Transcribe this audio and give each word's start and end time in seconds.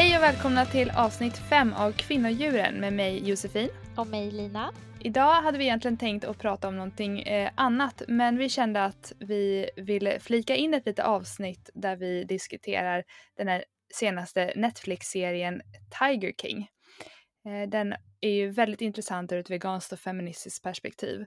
Hej 0.00 0.16
och 0.16 0.22
välkomna 0.22 0.66
till 0.66 0.90
avsnitt 0.90 1.38
5 1.38 1.72
av 1.72 1.92
Kvinnodjuren 1.92 2.74
med 2.74 2.92
mig 2.92 3.28
Josefin. 3.28 3.68
Och 3.96 4.06
mig 4.06 4.30
Lina. 4.30 4.72
Idag 5.00 5.42
hade 5.42 5.58
vi 5.58 5.64
egentligen 5.64 5.96
tänkt 5.96 6.24
att 6.24 6.38
prata 6.38 6.68
om 6.68 6.76
någonting 6.76 7.22
eh, 7.22 7.50
annat 7.54 8.02
men 8.08 8.38
vi 8.38 8.48
kände 8.48 8.84
att 8.84 9.12
vi 9.18 9.70
ville 9.76 10.20
flika 10.20 10.56
in 10.56 10.74
ett 10.74 10.86
litet 10.86 11.04
avsnitt 11.04 11.70
där 11.74 11.96
vi 11.96 12.24
diskuterar 12.24 13.04
den 13.36 13.48
här 13.48 13.64
senaste 13.94 14.52
Netflix-serien 14.56 15.62
Tiger 15.98 16.32
King. 16.32 16.68
Eh, 17.46 17.68
den 17.68 17.94
är 18.20 18.30
ju 18.30 18.50
väldigt 18.50 18.80
intressant 18.80 19.32
ur 19.32 19.38
ett 19.38 19.50
veganskt 19.50 19.92
och 19.92 19.98
feministiskt 19.98 20.64
perspektiv. 20.64 21.24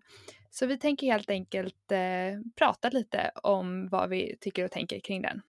Så 0.50 0.66
vi 0.66 0.78
tänker 0.78 1.08
helt 1.08 1.30
enkelt 1.30 1.92
eh, 1.92 2.00
prata 2.58 2.90
lite 2.90 3.32
om 3.36 3.90
vad 3.90 4.10
vi 4.10 4.38
tycker 4.42 4.66
och 4.66 4.72
tänker 4.72 5.00
kring 5.00 5.22
den. 5.22 5.42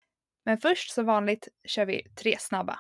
Men 0.46 0.58
först 0.58 0.92
som 0.92 1.06
vanligt 1.06 1.48
kör 1.68 1.86
vi 1.86 2.08
tre 2.16 2.36
snabba. 2.40 2.80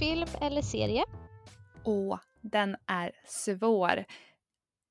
Film 0.00 0.28
eller 0.40 0.62
serie? 0.62 1.04
Åh, 1.84 2.18
den 2.40 2.76
är 2.86 3.12
svår. 3.24 4.04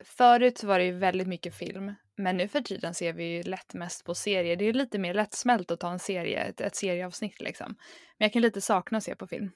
Förut 0.04 0.63
var 0.63 0.80
det 0.80 0.86
ju 0.86 0.91
väldigt 0.91 1.27
mycket 1.27 1.55
film, 1.55 1.95
men 2.16 2.38
nu 2.38 2.48
för 2.48 2.62
tiden 2.62 2.94
ser 2.94 3.14
vi 3.14 3.23
ju 3.23 3.44
lätt 3.44 3.73
mest 3.73 4.05
på 4.05 4.16
serier. 4.16 4.55
Det 4.55 4.66
är 4.66 4.73
lite 4.73 5.00
mer 5.00 5.14
lättsmält 5.14 5.72
att 5.72 5.80
ta 5.80 5.91
en 5.91 6.00
serie, 6.00 6.40
ett, 6.44 6.62
ett 6.62 6.76
serieavsnitt 6.76 7.41
liksom. 7.41 7.76
Men 8.17 8.26
jag 8.26 8.34
kan 8.34 8.41
lite 8.41 8.62
sakna 8.62 8.98
att 8.98 9.03
se 9.03 9.16
på 9.16 9.27
film. 9.27 9.52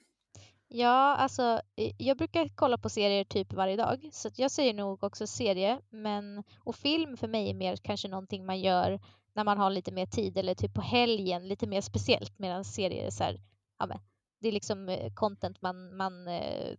Ja, 0.68 1.16
alltså 1.16 1.60
jag 1.98 2.16
brukar 2.16 2.48
kolla 2.54 2.78
på 2.78 2.88
serier 2.88 3.24
typ 3.24 3.52
varje 3.52 3.76
dag, 3.76 4.08
så 4.12 4.30
jag 4.36 4.50
säger 4.50 4.74
nog 4.74 5.04
också 5.04 5.26
serie. 5.26 5.78
Men, 5.90 6.44
och 6.64 6.76
film 6.76 7.16
för 7.16 7.28
mig 7.28 7.50
är 7.50 7.54
mer 7.54 7.76
kanske 7.76 8.08
någonting 8.08 8.46
man 8.46 8.60
gör 8.60 9.00
när 9.32 9.44
man 9.44 9.58
har 9.58 9.70
lite 9.70 9.92
mer 9.92 10.06
tid 10.06 10.38
eller 10.38 10.54
typ 10.54 10.74
på 10.74 10.80
helgen, 10.80 11.48
lite 11.48 11.66
mer 11.66 11.80
speciellt. 11.80 12.38
Medan 12.38 12.64
serier 12.64 13.06
är 13.06 13.10
så 13.10 13.24
här, 13.24 13.40
ja 13.78 13.86
men, 13.86 13.98
det 14.40 14.48
är 14.48 14.52
liksom 14.52 14.88
eh, 14.88 15.12
content 15.14 15.62
man, 15.62 15.96
man, 15.96 16.28
eh, 16.28 16.76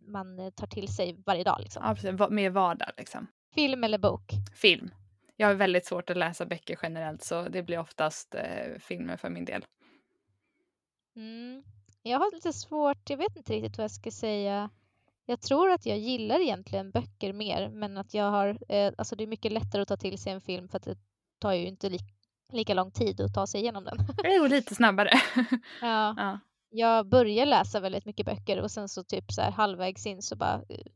man 0.00 0.52
tar 0.52 0.66
till 0.66 0.88
sig 0.88 1.22
varje 1.26 1.44
dag. 1.44 1.60
Liksom. 1.60 1.82
Ja, 1.86 1.94
precis. 1.94 2.30
Mer 2.30 2.50
vardag 2.50 2.90
liksom. 2.96 3.26
Film 3.54 3.84
eller 3.84 3.98
bok? 3.98 4.32
Film. 4.54 4.90
Jag 5.36 5.46
har 5.46 5.54
väldigt 5.54 5.86
svårt 5.86 6.10
att 6.10 6.16
läsa 6.16 6.46
böcker 6.46 6.78
generellt 6.82 7.22
så 7.22 7.48
det 7.48 7.62
blir 7.62 7.78
oftast 7.78 8.34
eh, 8.34 8.78
filmer 8.80 9.16
för 9.16 9.30
min 9.30 9.44
del. 9.44 9.64
Mm. 11.16 11.62
Jag 12.02 12.18
har 12.18 12.34
lite 12.34 12.52
svårt, 12.52 13.10
jag 13.10 13.16
vet 13.16 13.36
inte 13.36 13.52
riktigt 13.52 13.78
vad 13.78 13.84
jag 13.84 13.90
ska 13.90 14.10
säga. 14.10 14.70
Jag 15.26 15.40
tror 15.40 15.70
att 15.70 15.86
jag 15.86 15.98
gillar 15.98 16.40
egentligen 16.40 16.90
böcker 16.90 17.32
mer 17.32 17.68
men 17.68 17.98
att 17.98 18.14
jag 18.14 18.30
har, 18.30 18.58
eh, 18.68 18.92
alltså 18.98 19.16
det 19.16 19.24
är 19.24 19.28
mycket 19.28 19.52
lättare 19.52 19.82
att 19.82 19.88
ta 19.88 19.96
till 19.96 20.18
sig 20.18 20.32
en 20.32 20.40
film 20.40 20.68
för 20.68 20.76
att 20.76 20.84
det 20.84 20.98
tar 21.38 21.52
ju 21.52 21.66
inte 21.66 21.88
li 21.88 21.98
lika 22.52 22.74
lång 22.74 22.90
tid 22.90 23.20
att 23.20 23.34
ta 23.34 23.46
sig 23.46 23.60
igenom 23.60 23.84
den. 23.84 23.96
Det 24.22 24.38
går 24.38 24.48
lite 24.48 24.74
snabbare. 24.74 25.10
ja. 25.80 26.14
ja. 26.16 26.38
Jag 26.70 27.08
börjar 27.08 27.46
läsa 27.46 27.80
väldigt 27.80 28.04
mycket 28.04 28.26
böcker 28.26 28.60
och 28.60 28.70
sen 28.70 28.88
så 28.88 29.04
typ 29.04 29.32
så 29.32 29.42
här 29.42 29.50
halvvägs 29.50 30.06
in 30.06 30.22
så 30.22 30.36
bara 30.36 30.62
eh, 30.68 30.86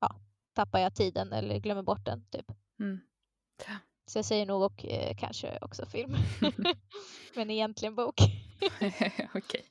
ja, 0.00 0.16
tappar 0.54 0.78
jag 0.78 0.94
tiden 0.94 1.32
eller 1.32 1.58
glömmer 1.58 1.82
bort 1.82 2.04
den 2.04 2.24
typ. 2.30 2.46
Mm. 2.80 3.00
Så 4.06 4.18
jag 4.18 4.24
säger 4.24 4.46
nog 4.46 4.62
och 4.62 4.84
eh, 4.84 5.16
kanske 5.16 5.58
också 5.60 5.86
film. 5.86 6.14
Men 7.34 7.50
egentligen 7.50 7.94
bok. 7.94 8.14
Okej. 8.80 9.30
Okay. 9.34 9.62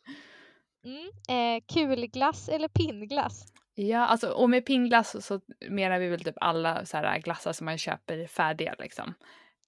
Mm, 0.84 1.10
eh, 1.30 1.64
kulglass 1.74 2.50
eller 2.50 2.68
pinnglass? 2.68 3.54
Ja, 3.76 4.06
alltså, 4.06 4.30
och 4.30 4.50
med 4.50 4.66
pinnglass 4.66 5.26
så 5.26 5.42
menar 5.70 6.00
vi 6.00 6.08
väl 6.08 6.24
typ 6.24 6.38
alla 6.42 6.86
så 6.86 6.98
här 6.98 7.20
glassar 7.20 7.54
som 7.54 7.66
man 7.66 7.78
köper 7.78 8.28
färdiga 8.28 8.76
liksom. 8.80 9.14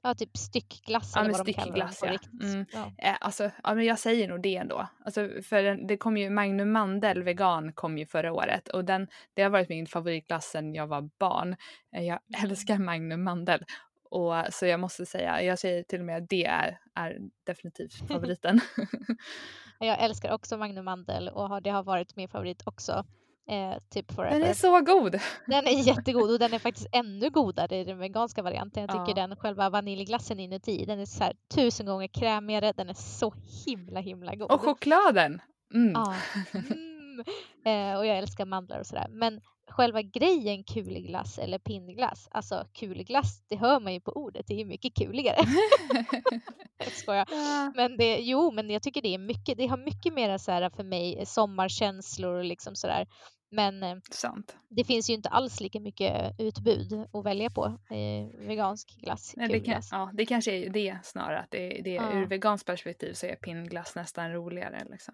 Ja, 0.04 0.14
typ 0.14 0.38
styckglass 0.38 1.16
eller 1.16 1.30
ja, 1.30 1.38
vad 1.38 1.46
de 1.46 1.54
kallar 1.54 1.88
på 1.88 2.06
ja. 2.06 2.48
Mm. 2.48 2.66
ja. 2.74 2.92
Eh, 2.98 3.16
alltså, 3.22 3.52
ja, 3.64 3.76
men 3.76 3.86
jag 3.86 4.00
säger 4.00 4.28
nog 4.28 4.42
det 4.42 4.56
ändå. 4.56 4.88
Alltså, 5.06 5.30
för 5.44 5.64
den, 5.64 5.88
det 5.88 5.98
kom 5.98 6.18
ju, 6.18 6.30
Magnum 6.30 6.72
Mandel 6.72 7.24
vegan 7.24 7.74
kom 7.74 7.98
ju 7.98 8.06
förra 8.06 8.34
året 8.34 8.68
och 8.68 8.86
den, 8.86 9.08
det 9.34 9.44
har 9.44 9.50
varit 9.50 9.70
min 9.70 9.88
favoritglass 9.88 10.46
sen 10.46 10.74
jag 10.74 10.88
var 10.88 11.10
barn. 11.20 11.56
Eh, 11.96 12.04
jag 12.04 12.20
mm. 12.36 12.50
älskar 12.50 12.78
Magnum 12.78 13.24
Mandel 13.24 13.66
och 14.10 14.34
så 14.50 14.66
jag 14.66 14.80
måste 14.80 15.06
säga, 15.06 15.44
jag 15.44 15.60
säger 15.60 15.84
till 15.84 16.00
och 16.00 16.06
med 16.06 16.18
att 16.18 16.30
det 16.30 16.46
är, 16.46 16.80
är 16.96 17.20
definitivt 17.44 17.94
favoriten. 18.08 18.60
jag 19.80 20.00
älskar 20.00 20.34
också 20.34 20.58
Magnum 20.58 20.86
Mandel 20.86 21.30
och 21.30 21.62
det 21.62 21.70
har 21.70 21.84
varit 21.84 22.16
min 22.16 22.30
favorit 22.30 22.64
också. 22.66 23.06
Eh, 23.50 23.78
typ 23.90 24.12
forever. 24.12 24.40
Den 24.40 24.50
är 24.50 24.54
så 24.54 24.82
god! 24.82 25.12
Den 25.48 25.68
är 25.68 25.88
jättegod 25.88 26.32
och 26.32 26.40
den 26.40 26.54
är 26.54 26.60
faktiskt 26.60 26.88
ännu 26.92 27.30
godare 27.30 27.78
i 27.78 27.84
den 27.84 27.98
veganska 27.98 28.42
varianten. 28.42 28.86
Jag 28.90 28.92
tycker 28.92 29.22
ja. 29.22 29.28
den 29.28 29.38
själva 29.38 29.70
vaniljglassen 29.70 30.40
inuti, 30.40 30.86
den 30.86 31.00
är 31.00 31.06
så 31.06 31.24
här 31.24 31.34
tusen 31.56 31.86
gånger 31.86 32.08
krämigare. 32.08 32.74
Den 32.78 32.90
är 32.90 32.94
så 32.94 33.34
himla 33.66 34.00
himla 34.00 34.36
god. 34.36 34.52
Och 34.52 34.62
chokladen! 34.62 35.42
Mm. 35.74 35.92
Ja. 35.92 36.16
Mm. 37.12 37.92
Eh, 37.94 37.98
och 37.98 38.06
jag 38.06 38.18
älskar 38.18 38.46
mandlar 38.46 38.80
och 38.80 38.86
sådär. 38.86 39.08
Men 39.10 39.42
själva 39.68 40.02
grejen 40.02 40.64
kulglass 40.64 41.38
eller 41.38 41.60
pinnglass, 41.60 42.28
alltså 42.32 42.68
kulglass, 42.74 43.44
det 43.48 43.56
hör 43.56 43.80
man 43.80 43.94
ju 43.94 44.02
på 44.02 44.12
ordet, 44.12 44.48
det 44.48 44.62
är 44.62 44.66
mycket 44.66 44.96
kuligare. 44.96 45.38
skojar. 46.92 47.28
Ja. 47.32 47.72
Men 47.76 47.98
det, 47.98 48.20
jo, 48.20 48.52
men 48.52 48.70
jag 48.70 48.84
tycker 48.84 49.02
det 49.02 49.14
är 49.14 49.18
mycket, 49.18 49.58
det 49.58 49.68
har 49.68 49.78
mycket 49.78 50.14
mer 50.14 50.38
så 50.38 50.52
här 50.52 50.70
för 50.70 50.84
mig 50.84 51.26
sommarkänslor 51.26 52.34
och 52.36 52.46
liksom 52.46 52.76
sådär. 52.76 53.08
Men 53.52 53.84
eh, 53.84 53.98
Sant. 54.12 54.56
det 54.70 54.84
finns 54.84 55.10
ju 55.10 55.14
inte 55.14 55.30
alls 55.30 55.60
lika 55.60 55.80
mycket 55.80 56.40
utbud 56.40 57.08
att 57.14 57.26
välja 57.26 57.50
på 57.50 57.78
i 57.96 58.32
vegansk 58.48 58.98
glass. 59.02 59.34
Nej, 59.38 59.48
det, 59.50 59.60
kan, 59.60 59.82
ja, 59.92 60.12
det 60.14 60.26
kanske 60.26 60.52
är 60.52 60.70
det 60.70 60.98
snarare, 61.04 61.40
att 61.40 61.52
det, 61.52 61.82
det, 61.84 61.94
ja. 61.94 62.14
ur 62.14 62.26
veganskt 62.26 62.68
perspektiv 62.68 63.14
så 63.14 63.26
är 63.26 63.36
pinnglass 63.36 63.96
nästan 63.96 64.34
roligare. 64.34 64.86
Liksom. 64.90 65.14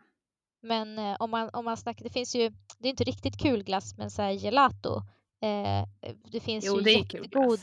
Men 0.68 1.00
eh, 1.00 1.16
om, 1.20 1.32
man, 1.32 1.50
om 1.54 1.66
man 1.66 1.78
snackar, 1.78 2.04
det 2.04 2.10
finns 2.10 2.36
ju, 2.36 2.52
det 2.78 2.88
är 2.88 2.90
inte 2.90 3.04
riktigt 3.04 3.40
kul 3.40 3.64
glass 3.64 3.98
men 3.98 4.12
så 4.12 4.22
här 4.22 4.32
gelato. 4.32 5.02
Eh, 5.42 5.84
det 6.32 6.40
finns 6.40 6.66
jo, 6.66 6.78
ju 6.78 6.82
det 6.82 6.92
jättegod. 6.92 7.60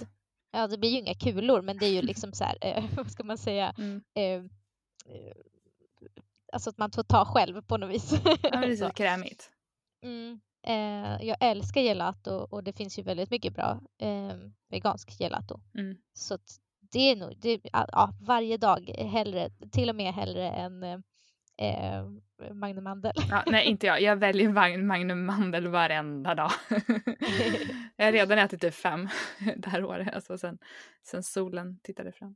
Ja, 0.53 0.67
det 0.67 0.79
blir 0.79 0.91
ju 0.91 0.99
inga 0.99 1.15
kulor 1.15 1.63
men 1.63 1.79
det 1.79 1.87
är 1.87 1.93
ju 1.93 2.03
liksom 2.03 2.33
så 2.33 2.45
här, 2.45 2.59
eh, 2.61 2.85
vad 2.97 3.11
ska 3.11 3.25
man 3.25 3.39
säga, 3.39 3.75
mm. 3.79 4.03
Eh, 4.15 4.45
eh, 5.15 5.37
alltså 6.53 6.71
att 6.71 6.79
man 6.79 6.91
får 6.91 7.03
ta 7.03 7.25
själv 7.25 7.63
på 7.63 7.77
något 7.77 7.91
vis. 7.91 8.13
Ja, 8.43 8.61
det 8.61 8.73
är 8.73 8.77
så 8.89 8.91
krämigt. 8.91 9.51
Mm. 10.03 10.41
Eh, 10.67 11.27
jag 11.27 11.37
älskar 11.41 11.81
gelato 11.81 12.31
och 12.31 12.65
det 12.65 12.73
finns 12.73 12.99
ju 12.99 13.03
väldigt 13.03 13.31
mycket 13.31 13.55
bra 13.55 13.81
eh, 13.99 14.37
vegansk 14.71 15.21
gelato. 15.21 15.61
Mm. 15.79 15.97
Så 16.13 16.39
det 16.93 17.11
är 17.11 17.17
nog, 17.17 17.37
det, 17.39 17.61
ja, 17.73 18.13
varje 18.21 18.57
dag 18.57 18.89
hellre, 18.89 19.51
till 19.73 19.89
och 19.91 19.97
med 19.97 20.15
hellre 20.15 20.51
än 20.51 21.03
eh, 21.57 22.05
Magnum 22.53 22.85
Mandel. 22.85 23.13
Ja, 23.31 23.43
nej, 23.47 23.65
inte 23.71 23.87
jag. 23.87 24.03
Jag 24.03 24.17
väljer 24.17 24.79
Magnum 24.79 25.27
Mandel 25.27 25.69
varenda 25.69 26.35
dag. 26.35 26.51
jag 27.97 28.05
har 28.05 28.13
redan 28.13 28.39
ätit 28.39 28.61
typ 28.61 28.75
fem 28.75 29.09
det 29.57 29.69
här 29.71 29.85
året, 29.85 30.15
alltså 30.15 30.39
sen, 30.39 30.59
sen 31.03 31.23
solen 31.23 31.79
tittade 31.83 32.13
fram. 32.13 32.35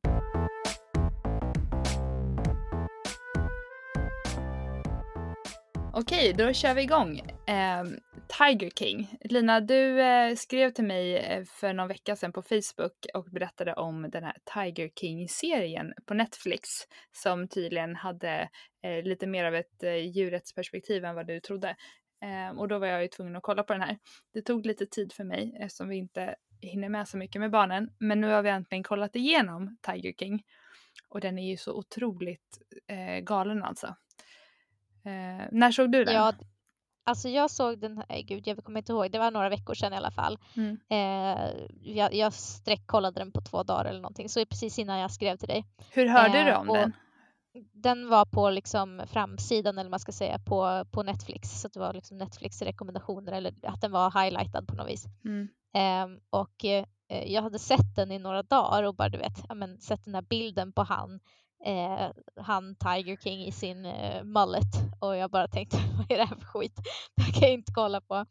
Okej, 5.92 6.32
då 6.32 6.52
kör 6.52 6.74
vi 6.74 6.82
igång. 6.82 7.18
Eh, 7.46 7.84
Tiger 8.28 8.70
King. 8.70 9.18
Lina, 9.20 9.60
du 9.60 10.00
eh, 10.00 10.34
skrev 10.34 10.70
till 10.70 10.84
mig 10.84 11.16
eh, 11.16 11.44
för 11.44 11.72
någon 11.72 11.88
vecka 11.88 12.16
sedan 12.16 12.32
på 12.32 12.42
Facebook 12.42 13.06
och 13.14 13.24
berättade 13.24 13.74
om 13.74 14.10
den 14.10 14.24
här 14.24 14.36
Tiger 14.54 14.90
King-serien 15.00 15.92
på 16.06 16.14
Netflix 16.14 16.68
som 17.12 17.48
tydligen 17.48 17.96
hade 17.96 18.48
eh, 18.82 19.02
lite 19.02 19.26
mer 19.26 19.44
av 19.44 19.54
ett 19.54 19.82
eh, 19.82 19.96
djurrättsperspektiv 19.96 21.04
än 21.04 21.14
vad 21.14 21.26
du 21.26 21.40
trodde. 21.40 21.76
Ehm, 22.20 22.58
och 22.58 22.68
då 22.68 22.78
var 22.78 22.86
jag 22.86 23.02
ju 23.02 23.08
tvungen 23.08 23.36
att 23.36 23.42
kolla 23.42 23.62
på 23.62 23.72
den 23.72 23.82
här. 23.82 23.98
Det 24.32 24.42
tog 24.42 24.66
lite 24.66 24.86
tid 24.86 25.12
för 25.12 25.24
mig 25.24 25.56
eftersom 25.60 25.88
vi 25.88 25.96
inte 25.96 26.34
hinner 26.60 26.88
med 26.88 27.08
så 27.08 27.16
mycket 27.16 27.40
med 27.40 27.50
barnen. 27.50 27.90
Men 27.98 28.20
nu 28.20 28.28
har 28.28 28.42
vi 28.42 28.50
äntligen 28.50 28.82
kollat 28.82 29.16
igenom 29.16 29.76
Tiger 29.82 30.12
King. 30.12 30.42
Och 31.08 31.20
den 31.20 31.38
är 31.38 31.50
ju 31.50 31.56
så 31.56 31.74
otroligt 31.74 32.58
eh, 32.86 33.20
galen 33.24 33.62
alltså. 33.62 33.86
Eh, 35.04 35.46
när 35.52 35.72
såg 35.72 35.92
du 35.92 36.04
den? 36.04 36.14
Ja, 36.14 36.32
alltså 37.08 37.28
jag 37.28 37.50
såg 37.50 37.78
den, 37.78 38.02
här, 38.08 38.22
gud 38.22 38.46
jag 38.46 38.64
kommer 38.64 38.78
inte 38.80 38.92
ihåg, 38.92 39.10
det 39.10 39.18
var 39.18 39.30
några 39.30 39.48
veckor 39.48 39.74
sedan 39.74 39.92
i 39.92 39.96
alla 39.96 40.10
fall. 40.10 40.38
Mm. 40.56 40.78
Eh, 40.90 41.50
jag, 41.82 42.14
jag 42.14 42.32
sträckkollade 42.32 43.20
den 43.20 43.32
på 43.32 43.40
två 43.40 43.62
dagar 43.62 43.84
eller 43.84 44.00
någonting, 44.00 44.28
så 44.28 44.46
precis 44.46 44.78
innan 44.78 44.98
jag 44.98 45.10
skrev 45.10 45.36
till 45.36 45.48
dig. 45.48 45.64
Hur 45.90 46.06
hörde 46.06 46.38
eh, 46.38 46.46
du 46.46 46.54
om 46.54 46.66
den? 46.66 46.92
Den 47.72 48.08
var 48.08 48.24
på 48.24 48.50
liksom 48.50 49.02
framsidan 49.06 49.78
eller 49.78 49.90
man 49.90 50.00
ska 50.00 50.12
säga 50.12 50.38
på, 50.38 50.84
på 50.90 51.02
Netflix 51.02 51.60
så 51.60 51.68
det 51.68 51.80
var 51.80 51.92
liksom 51.92 52.18
Netflix 52.18 52.62
rekommendationer 52.62 53.32
eller 53.32 53.54
att 53.62 53.80
den 53.80 53.92
var 53.92 54.22
highlightad 54.22 54.68
på 54.68 54.74
något 54.74 54.88
vis. 54.88 55.04
Mm. 55.24 55.48
Eh, 55.74 56.20
och 56.30 56.64
jag 57.26 57.42
hade 57.42 57.58
sett 57.58 57.96
den 57.96 58.12
i 58.12 58.18
några 58.18 58.42
dagar 58.42 58.82
och 58.82 58.94
bara 58.94 59.08
du 59.08 59.18
vet, 59.18 59.44
ja, 59.48 59.54
men, 59.54 59.80
sett 59.80 60.04
den 60.04 60.14
här 60.14 60.22
bilden 60.22 60.72
på 60.72 60.82
han 60.82 61.20
eh, 61.64 62.10
han 62.36 62.76
Tiger 62.76 63.16
King 63.16 63.44
i 63.44 63.52
sin 63.52 63.86
eh, 63.86 64.24
mullet 64.24 64.74
och 65.00 65.16
jag 65.16 65.30
bara 65.30 65.48
tänkte 65.48 65.76
vad 65.96 66.10
är 66.10 66.16
det 66.16 66.24
här 66.24 66.36
för 66.36 66.46
skit? 66.46 66.76
Det 67.16 67.22
här 67.22 67.32
kan 67.32 67.42
jag 67.42 67.52
inte 67.52 67.72
kolla 67.72 68.00
på. 68.00 68.26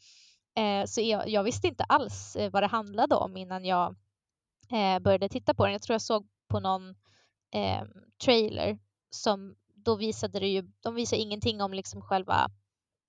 Eh, 0.57 0.85
så 0.85 1.01
jag, 1.01 1.29
jag, 1.29 1.43
visste 1.43 1.67
inte 1.67 1.83
alls 1.83 2.35
eh, 2.35 2.51
vad 2.51 2.63
det 2.63 2.67
handlade 2.67 3.15
om 3.15 3.37
innan 3.37 3.65
jag 3.65 3.95
eh, 4.71 4.99
började 4.99 5.29
titta 5.29 5.53
på 5.53 5.63
den. 5.63 5.71
Jag 5.71 5.81
tror 5.81 5.93
jag 5.93 6.01
såg 6.01 6.27
på 6.47 6.59
någon 6.59 6.89
eh, 7.53 7.83
trailer 8.25 8.79
som 9.09 9.55
då 9.75 9.95
visade 9.95 10.39
det 10.39 10.47
ju, 10.47 10.71
de 10.79 10.95
visade 10.95 11.21
ingenting 11.21 11.61
om 11.61 11.73
liksom 11.73 12.01
själva 12.01 12.49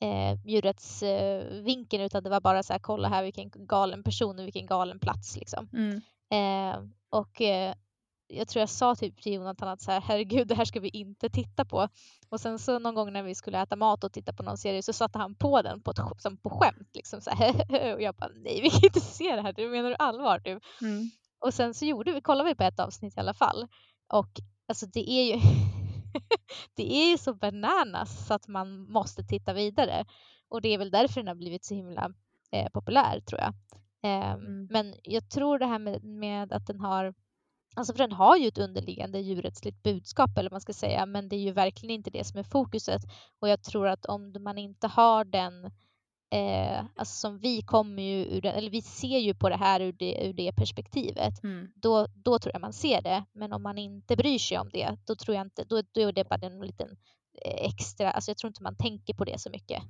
eh, 0.00 0.40
djurets 0.44 1.02
eh, 1.02 2.04
utan 2.04 2.22
det 2.22 2.30
var 2.30 2.40
bara 2.40 2.62
så 2.62 2.72
här 2.72 2.80
kolla 2.80 3.08
här 3.08 3.22
vilken 3.22 3.50
galen 3.54 4.02
person 4.02 4.38
och 4.38 4.44
vilken 4.44 4.66
galen 4.66 4.98
plats 4.98 5.36
liksom. 5.36 5.68
Mm. 5.72 6.00
Eh, 6.30 6.80
och 7.10 7.40
eh, 7.40 7.74
jag 8.28 8.48
tror 8.48 8.60
jag 8.60 8.68
sa 8.68 8.94
typ 8.94 9.22
till 9.22 9.32
Jonathan 9.32 9.68
att 9.68 9.80
så 9.80 9.90
här, 9.90 10.00
herregud 10.00 10.48
det 10.48 10.54
här 10.54 10.64
ska 10.64 10.80
vi 10.80 10.88
inte 10.88 11.28
titta 11.28 11.64
på. 11.64 11.88
Och 12.28 12.40
sen 12.40 12.58
så 12.58 12.78
någon 12.78 12.94
gång 12.94 13.12
när 13.12 13.22
vi 13.22 13.34
skulle 13.34 13.62
äta 13.62 13.76
mat 13.76 14.04
och 14.04 14.12
titta 14.12 14.32
på 14.32 14.42
någon 14.42 14.58
serie 14.58 14.82
så 14.82 14.92
satte 14.92 15.18
han 15.18 15.34
på 15.34 15.62
den 15.62 15.82
på, 15.82 15.90
ett, 15.90 15.98
som 16.18 16.36
på 16.36 16.50
skämt. 16.50 16.90
Liksom 16.94 17.20
så 17.20 17.30
här. 17.30 17.94
och 17.94 18.02
jag 18.02 18.14
bara 18.14 18.30
nej 18.34 18.60
vi 18.62 18.70
kan 18.70 18.84
inte 18.84 19.00
se 19.00 19.36
det 19.36 19.42
här, 19.42 19.52
du 19.52 19.68
menar 19.68 19.88
du 19.88 19.96
allvar 19.98 20.40
du? 20.44 20.60
Mm. 20.86 21.10
Och 21.40 21.54
sen 21.54 21.74
så 21.74 21.84
gjorde 21.84 22.12
vi, 22.12 22.20
kollade 22.20 22.50
vi 22.50 22.54
på 22.54 22.64
ett 22.64 22.80
avsnitt 22.80 23.16
i 23.16 23.20
alla 23.20 23.34
fall. 23.34 23.68
Och 24.12 24.30
alltså 24.68 24.86
det 24.86 25.10
är 25.10 25.34
ju 25.34 25.40
det 26.76 26.92
är 26.94 27.10
ju 27.10 27.18
så 27.18 27.34
bananas 27.34 28.26
så 28.26 28.34
att 28.34 28.48
man 28.48 28.92
måste 28.92 29.24
titta 29.24 29.52
vidare. 29.52 30.04
Och 30.48 30.60
det 30.60 30.68
är 30.68 30.78
väl 30.78 30.90
därför 30.90 31.20
den 31.20 31.28
har 31.28 31.34
blivit 31.34 31.64
så 31.64 31.74
himla 31.74 32.12
eh, 32.52 32.68
populär 32.68 33.20
tror 33.20 33.40
jag. 33.40 33.54
Eh, 34.02 34.32
mm. 34.32 34.66
Men 34.70 34.94
jag 35.02 35.30
tror 35.30 35.58
det 35.58 35.66
här 35.66 35.78
med, 35.78 36.04
med 36.04 36.52
att 36.52 36.66
den 36.66 36.80
har 36.80 37.14
Alltså 37.76 37.92
för 37.92 37.98
den 37.98 38.12
har 38.12 38.36
ju 38.36 38.48
ett 38.48 38.58
underliggande 38.58 39.20
djurrättsligt 39.20 39.82
budskap 39.82 40.38
eller 40.38 40.50
man 40.50 40.60
ska 40.60 40.72
säga 40.72 41.06
men 41.06 41.28
det 41.28 41.36
är 41.36 41.40
ju 41.40 41.52
verkligen 41.52 41.94
inte 41.94 42.10
det 42.10 42.24
som 42.24 42.38
är 42.38 42.44
fokuset 42.44 43.02
och 43.40 43.48
jag 43.48 43.62
tror 43.62 43.88
att 43.88 44.06
om 44.06 44.34
man 44.40 44.58
inte 44.58 44.86
har 44.86 45.24
den 45.24 45.64
eh, 46.30 46.84
alltså 46.96 47.14
som 47.20 47.38
vi 47.38 47.62
kommer 47.62 48.02
ju 48.02 48.24
ur 48.24 48.40
den, 48.40 48.54
eller 48.54 48.70
vi 48.70 48.82
ser 48.82 49.18
ju 49.18 49.34
på 49.34 49.48
det 49.48 49.56
här 49.56 49.80
ur 49.80 49.92
det, 49.92 50.26
ur 50.26 50.32
det 50.32 50.52
perspektivet 50.52 51.44
mm. 51.44 51.72
då, 51.74 52.06
då 52.14 52.38
tror 52.38 52.52
jag 52.52 52.60
man 52.60 52.72
ser 52.72 53.02
det 53.02 53.24
men 53.32 53.52
om 53.52 53.62
man 53.62 53.78
inte 53.78 54.16
bryr 54.16 54.38
sig 54.38 54.58
om 54.58 54.70
det 54.72 54.96
då 55.06 55.14
tror 55.16 55.36
jag 55.36 55.46
inte, 55.46 55.64
då, 55.64 55.82
då 55.92 56.00
är 56.00 56.12
det 56.12 56.28
bara 56.28 56.46
en 56.46 56.60
liten 56.60 56.96
extra, 57.44 58.10
alltså 58.10 58.30
jag 58.30 58.38
tror 58.38 58.48
inte 58.48 58.62
man 58.62 58.76
tänker 58.76 59.14
på 59.14 59.24
det 59.24 59.40
så 59.40 59.50
mycket. 59.50 59.82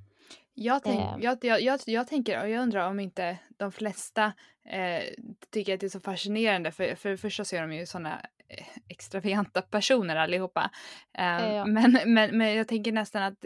Jag, 0.53 0.83
tänk, 0.83 0.99
eh. 0.99 1.15
jag, 1.19 1.37
jag, 1.41 1.61
jag, 1.61 1.79
jag, 1.85 2.07
tänker 2.07 2.41
och 2.41 2.49
jag 2.49 2.61
undrar 2.61 2.89
om 2.89 2.99
inte 2.99 3.37
de 3.57 3.71
flesta 3.71 4.33
eh, 4.69 5.03
tycker 5.51 5.73
att 5.73 5.79
det 5.79 5.85
är 5.85 5.89
så 5.89 5.99
fascinerande 5.99 6.71
för 6.71 6.95
för 6.95 7.09
det 7.09 7.17
första 7.17 7.45
så 7.45 7.55
är 7.55 7.61
de 7.61 7.73
ju 7.73 7.85
sådana 7.85 8.21
eh, 8.49 8.65
extravaganta 8.87 9.61
personer 9.61 10.15
allihopa. 10.15 10.71
Eh, 11.17 11.53
ja. 11.55 11.65
men, 11.65 11.99
men, 12.05 12.37
men 12.37 12.55
jag 12.55 12.67
tänker 12.67 12.91
nästan 12.91 13.23
att 13.23 13.45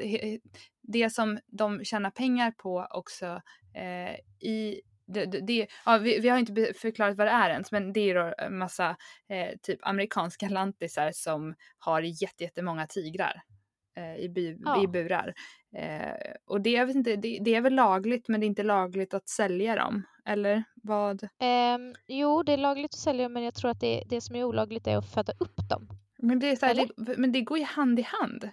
det 0.81 1.09
som 1.09 1.39
de 1.47 1.83
tjänar 1.83 2.09
pengar 2.09 2.51
på 2.51 2.87
också 2.89 3.41
eh, 3.73 4.47
i 4.49 4.81
det, 5.05 5.25
det, 5.25 5.67
ja, 5.85 5.97
vi, 5.97 6.19
vi, 6.19 6.29
har 6.29 6.37
inte 6.37 6.73
förklarat 6.75 7.17
vad 7.17 7.27
det 7.27 7.31
är 7.31 7.49
ens, 7.49 7.71
men 7.71 7.93
det 7.93 7.99
är 7.99 8.15
då 8.15 8.33
en 8.37 8.57
massa 8.57 8.89
eh, 9.29 9.57
typ 9.61 9.79
amerikanska 9.81 10.49
lantisar 10.49 11.11
som 11.13 11.55
har 11.79 12.01
jättemånga 12.41 12.87
tigrar 12.87 13.43
i, 14.19 14.29
by, 14.29 14.57
ja. 14.59 14.83
i 14.83 14.87
burar. 14.87 15.33
Eh, 15.75 16.33
och 16.47 16.61
det, 16.61 16.71
jag 16.71 16.85
vet 16.85 16.95
inte, 16.95 17.15
det, 17.15 17.39
det, 17.41 17.55
är 17.55 17.61
väl 17.61 17.75
lagligt 17.75 18.27
men 18.27 18.39
det 18.39 18.45
är 18.45 18.47
inte 18.47 18.63
lagligt 18.63 19.13
att 19.13 19.29
sälja 19.29 19.75
dem, 19.75 20.03
eller 20.25 20.63
vad? 20.75 21.23
Um, 21.23 21.95
jo, 22.07 22.43
det 22.43 22.53
är 22.53 22.57
lagligt 22.57 22.93
att 22.93 22.99
sälja 22.99 23.29
men 23.29 23.43
jag 23.43 23.55
tror 23.55 23.71
att 23.71 23.79
det, 23.79 24.03
det 24.09 24.21
som 24.21 24.35
är 24.35 24.43
olagligt 24.43 24.87
är 24.87 24.97
att 24.97 25.13
föda 25.13 25.33
upp 25.39 25.69
dem. 25.69 25.87
Men 26.17 26.39
det, 26.39 26.49
är 26.49 26.55
så 26.55 26.65
här, 26.65 26.75
det, 26.97 27.17
men 27.17 27.31
det 27.31 27.41
går 27.41 27.57
ju 27.57 27.63
hand 27.63 27.99
i 27.99 28.01
hand. 28.01 28.49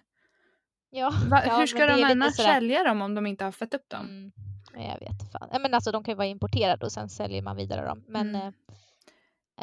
Ja, 0.91 1.13
Va, 1.31 1.43
ja, 1.47 1.59
hur 1.59 1.67
ska 1.67 1.87
de 1.87 2.05
annars 2.05 2.37
sälja 2.37 2.85
dem 2.85 3.03
om 3.03 3.15
de 3.15 3.27
inte 3.27 3.45
har 3.45 3.53
fött 3.53 3.75
upp 3.75 3.89
dem? 3.89 4.07
Mm, 4.07 4.33
jag 4.75 5.01
vet 5.01 5.33
fan. 5.33 5.63
Men 5.63 5.75
alltså 5.75 5.93
de 5.93 6.05
kan 6.05 6.13
ju 6.13 6.17
vara 6.17 6.27
importerade 6.27 6.87
och 6.87 6.93
sen 6.93 7.09
säljer 7.09 7.43
man 7.43 7.57
vidare 7.57 7.87
dem. 7.87 8.05
Men 8.09 8.29
mm. 8.29 8.47
eh, 8.47 8.53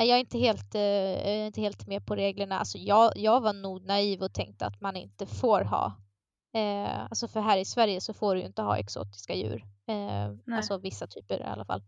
jag 0.05 0.15
är 0.15 0.19
inte 0.19 0.37
helt, 0.37 0.75
eh, 0.75 1.45
inte 1.45 1.61
helt 1.61 1.87
med 1.87 2.05
på 2.05 2.15
reglerna. 2.15 2.59
Alltså 2.59 2.77
jag, 2.77 3.11
jag 3.15 3.41
var 3.41 3.53
nog 3.53 3.85
naiv 3.85 4.23
och 4.23 4.33
tänkte 4.33 4.65
att 4.65 4.81
man 4.81 4.95
inte 4.95 5.25
får 5.25 5.61
ha 5.61 5.95
Eh, 6.57 7.01
alltså 7.01 7.27
för 7.27 7.39
här 7.39 7.57
i 7.57 7.65
Sverige 7.65 8.01
så 8.01 8.13
får 8.13 8.35
du 8.35 8.41
inte 8.41 8.61
ha 8.61 8.77
exotiska 8.77 9.35
djur. 9.35 9.65
Eh, 9.87 10.55
alltså 10.57 10.77
vissa 10.77 11.07
typer 11.07 11.39
i 11.39 11.43
alla 11.43 11.65
fall. 11.65 11.81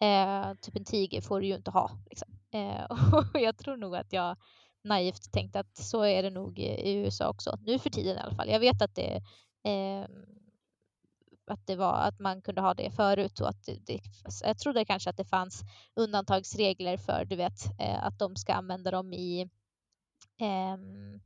Eh, 0.00 0.54
typ 0.60 0.76
en 0.76 0.84
tiger 0.84 1.20
får 1.20 1.40
du 1.40 1.46
ju 1.46 1.54
inte 1.54 1.70
ha. 1.70 1.90
Liksom. 2.10 2.28
Eh, 2.52 3.14
och 3.34 3.40
jag 3.40 3.58
tror 3.58 3.76
nog 3.76 3.96
att 3.96 4.12
jag 4.12 4.36
naivt 4.84 5.32
tänkte 5.32 5.60
att 5.60 5.76
så 5.76 6.02
är 6.02 6.22
det 6.22 6.30
nog 6.30 6.58
i 6.58 6.92
USA 6.92 7.28
också. 7.28 7.58
Nu 7.60 7.78
för 7.78 7.90
tiden 7.90 8.16
i 8.16 8.20
alla 8.20 8.34
fall. 8.34 8.48
Jag 8.48 8.60
vet 8.60 8.82
att 8.82 8.94
det 8.94 9.22
ehm, 9.64 10.10
att 11.50 11.66
det 11.66 11.76
var 11.76 11.94
att 11.94 12.18
man 12.18 12.42
kunde 12.42 12.60
ha 12.60 12.74
det 12.74 12.90
förut 12.90 13.40
och 13.40 13.48
att 13.48 13.64
det, 13.66 13.86
det, 13.86 14.00
jag 14.44 14.58
trodde 14.58 14.84
kanske 14.84 15.10
att 15.10 15.16
det 15.16 15.24
fanns 15.24 15.62
undantagsregler 15.94 16.96
för 16.96 17.24
du 17.24 17.36
vet 17.36 17.80
eh, 17.80 18.04
att 18.04 18.18
de 18.18 18.36
ska 18.36 18.54
använda 18.54 18.90
dem 18.90 19.12
i 19.12 19.50
um, 20.40 21.20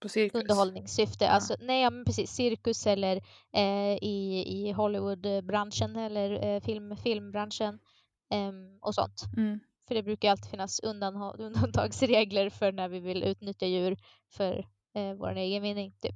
på 0.00 0.08
cirkus? 0.08 0.42
Underhållningssyfte. 0.42 1.24
Ja. 1.24 1.30
Alltså, 1.30 1.56
nej, 1.60 1.82
ja, 1.82 1.90
men 1.90 2.04
precis. 2.04 2.30
Cirkus 2.30 2.86
eller 2.86 3.16
eh, 3.52 3.96
i, 4.02 4.44
i 4.46 4.72
Hollywoodbranschen 4.72 5.96
eller 5.96 6.44
eh, 6.44 6.60
film, 6.60 6.96
filmbranschen 6.96 7.78
eh, 8.30 8.52
och 8.80 8.94
sånt. 8.94 9.22
Mm. 9.36 9.60
För 9.88 9.94
det 9.94 10.02
brukar 10.02 10.30
alltid 10.30 10.50
finnas 10.50 10.80
undan, 10.80 11.16
undantagsregler 11.38 12.50
för 12.50 12.72
när 12.72 12.88
vi 12.88 13.00
vill 13.00 13.22
utnyttja 13.22 13.66
djur 13.66 13.96
för 14.28 14.66
eh, 14.94 15.14
vår 15.14 15.36
egen 15.36 15.62
vinning. 15.62 15.94
Typ. 16.00 16.14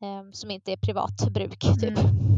Ehm, 0.00 0.32
som 0.32 0.50
inte 0.50 0.72
är 0.72 0.76
privat 0.76 1.28
bruk. 1.30 1.60
Typ. 1.80 1.98
Mm. 1.98 2.28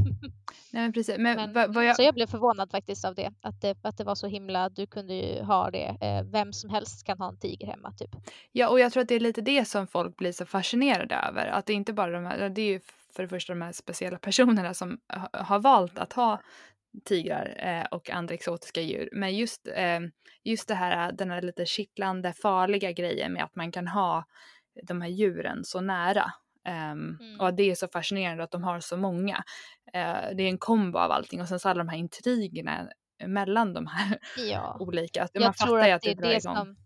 Nej, 0.72 0.82
men 0.82 0.92
precis. 0.92 1.18
Men, 1.18 1.36
men 1.36 1.52
vad, 1.52 1.74
vad 1.74 1.84
jag... 1.84 1.96
Så 1.96 2.02
jag 2.02 2.14
blev 2.14 2.26
förvånad 2.26 2.70
faktiskt 2.70 3.04
av 3.04 3.14
det 3.14 3.32
att, 3.42 3.60
det. 3.60 3.76
att 3.82 3.96
det 3.96 4.04
var 4.04 4.14
så 4.14 4.26
himla, 4.26 4.68
du 4.68 4.86
kunde 4.86 5.14
ju 5.14 5.42
ha 5.42 5.70
det, 5.70 5.96
eh, 6.00 6.22
vem 6.24 6.52
som 6.52 6.70
helst 6.70 7.06
kan 7.06 7.18
ha 7.18 7.28
en 7.28 7.38
tiger 7.38 7.66
hemma 7.66 7.92
typ. 7.92 8.10
Ja, 8.52 8.68
och 8.68 8.80
jag 8.80 8.92
tror 8.92 9.02
att 9.02 9.08
det 9.08 9.14
är 9.14 9.20
lite 9.20 9.40
det 9.40 9.64
som 9.64 9.86
folk 9.86 10.16
blir 10.16 10.32
så 10.32 10.46
fascinerade 10.46 11.14
över. 11.14 11.46
Att 11.46 11.66
det 11.66 11.72
är 11.72 11.74
inte 11.74 11.92
bara 11.92 12.10
de 12.10 12.26
här, 12.26 12.48
det 12.48 12.62
är 12.62 12.66
ju 12.66 12.80
för 13.16 13.22
det 13.22 13.28
första 13.28 13.52
de 13.52 13.62
här 13.62 13.72
speciella 13.72 14.18
personerna 14.18 14.74
som 14.74 14.98
har 15.32 15.58
valt 15.58 15.98
att 15.98 16.12
ha 16.12 16.40
tigrar 17.04 17.54
eh, 17.58 17.86
och 17.90 18.10
andra 18.10 18.34
exotiska 18.34 18.80
djur. 18.80 19.08
Men 19.12 19.36
just, 19.36 19.68
eh, 19.74 20.00
just 20.44 20.68
det 20.68 20.74
här, 20.74 21.12
den 21.12 21.30
här 21.30 21.42
lite 21.42 21.66
kittlande, 21.66 22.32
farliga 22.32 22.92
grejen 22.92 23.32
med 23.32 23.44
att 23.44 23.56
man 23.56 23.72
kan 23.72 23.88
ha 23.88 24.24
de 24.82 25.00
här 25.00 25.08
djuren 25.08 25.64
så 25.64 25.80
nära. 25.80 26.32
Um, 26.68 27.18
mm. 27.20 27.40
Och 27.40 27.48
att 27.48 27.56
det 27.56 27.62
är 27.62 27.74
så 27.74 27.88
fascinerande 27.88 28.44
att 28.44 28.50
de 28.50 28.62
har 28.62 28.80
så 28.80 28.96
många. 28.96 29.36
Uh, 29.96 30.36
det 30.36 30.42
är 30.42 30.48
en 30.48 30.58
kombo 30.58 30.98
av 30.98 31.10
allting 31.10 31.40
och 31.40 31.48
sen 31.48 31.60
så 31.60 31.69
alla 31.69 31.79
de 31.79 31.88
här 31.88 31.98
intrigerna 31.98 32.88
mellan 33.26 33.74
de 33.74 33.86
här 33.86 34.19
ja. 34.36 34.76
olika. 34.81 35.24
Att 35.24 35.34
man 35.34 35.43
jag 35.43 35.56
fattar 35.56 35.86
ju 35.86 35.93
att 35.93 36.02
det, 36.02 36.14
det 36.14 36.22
drar 36.22 36.31
igång. 36.31 36.56
Som, 36.56 36.76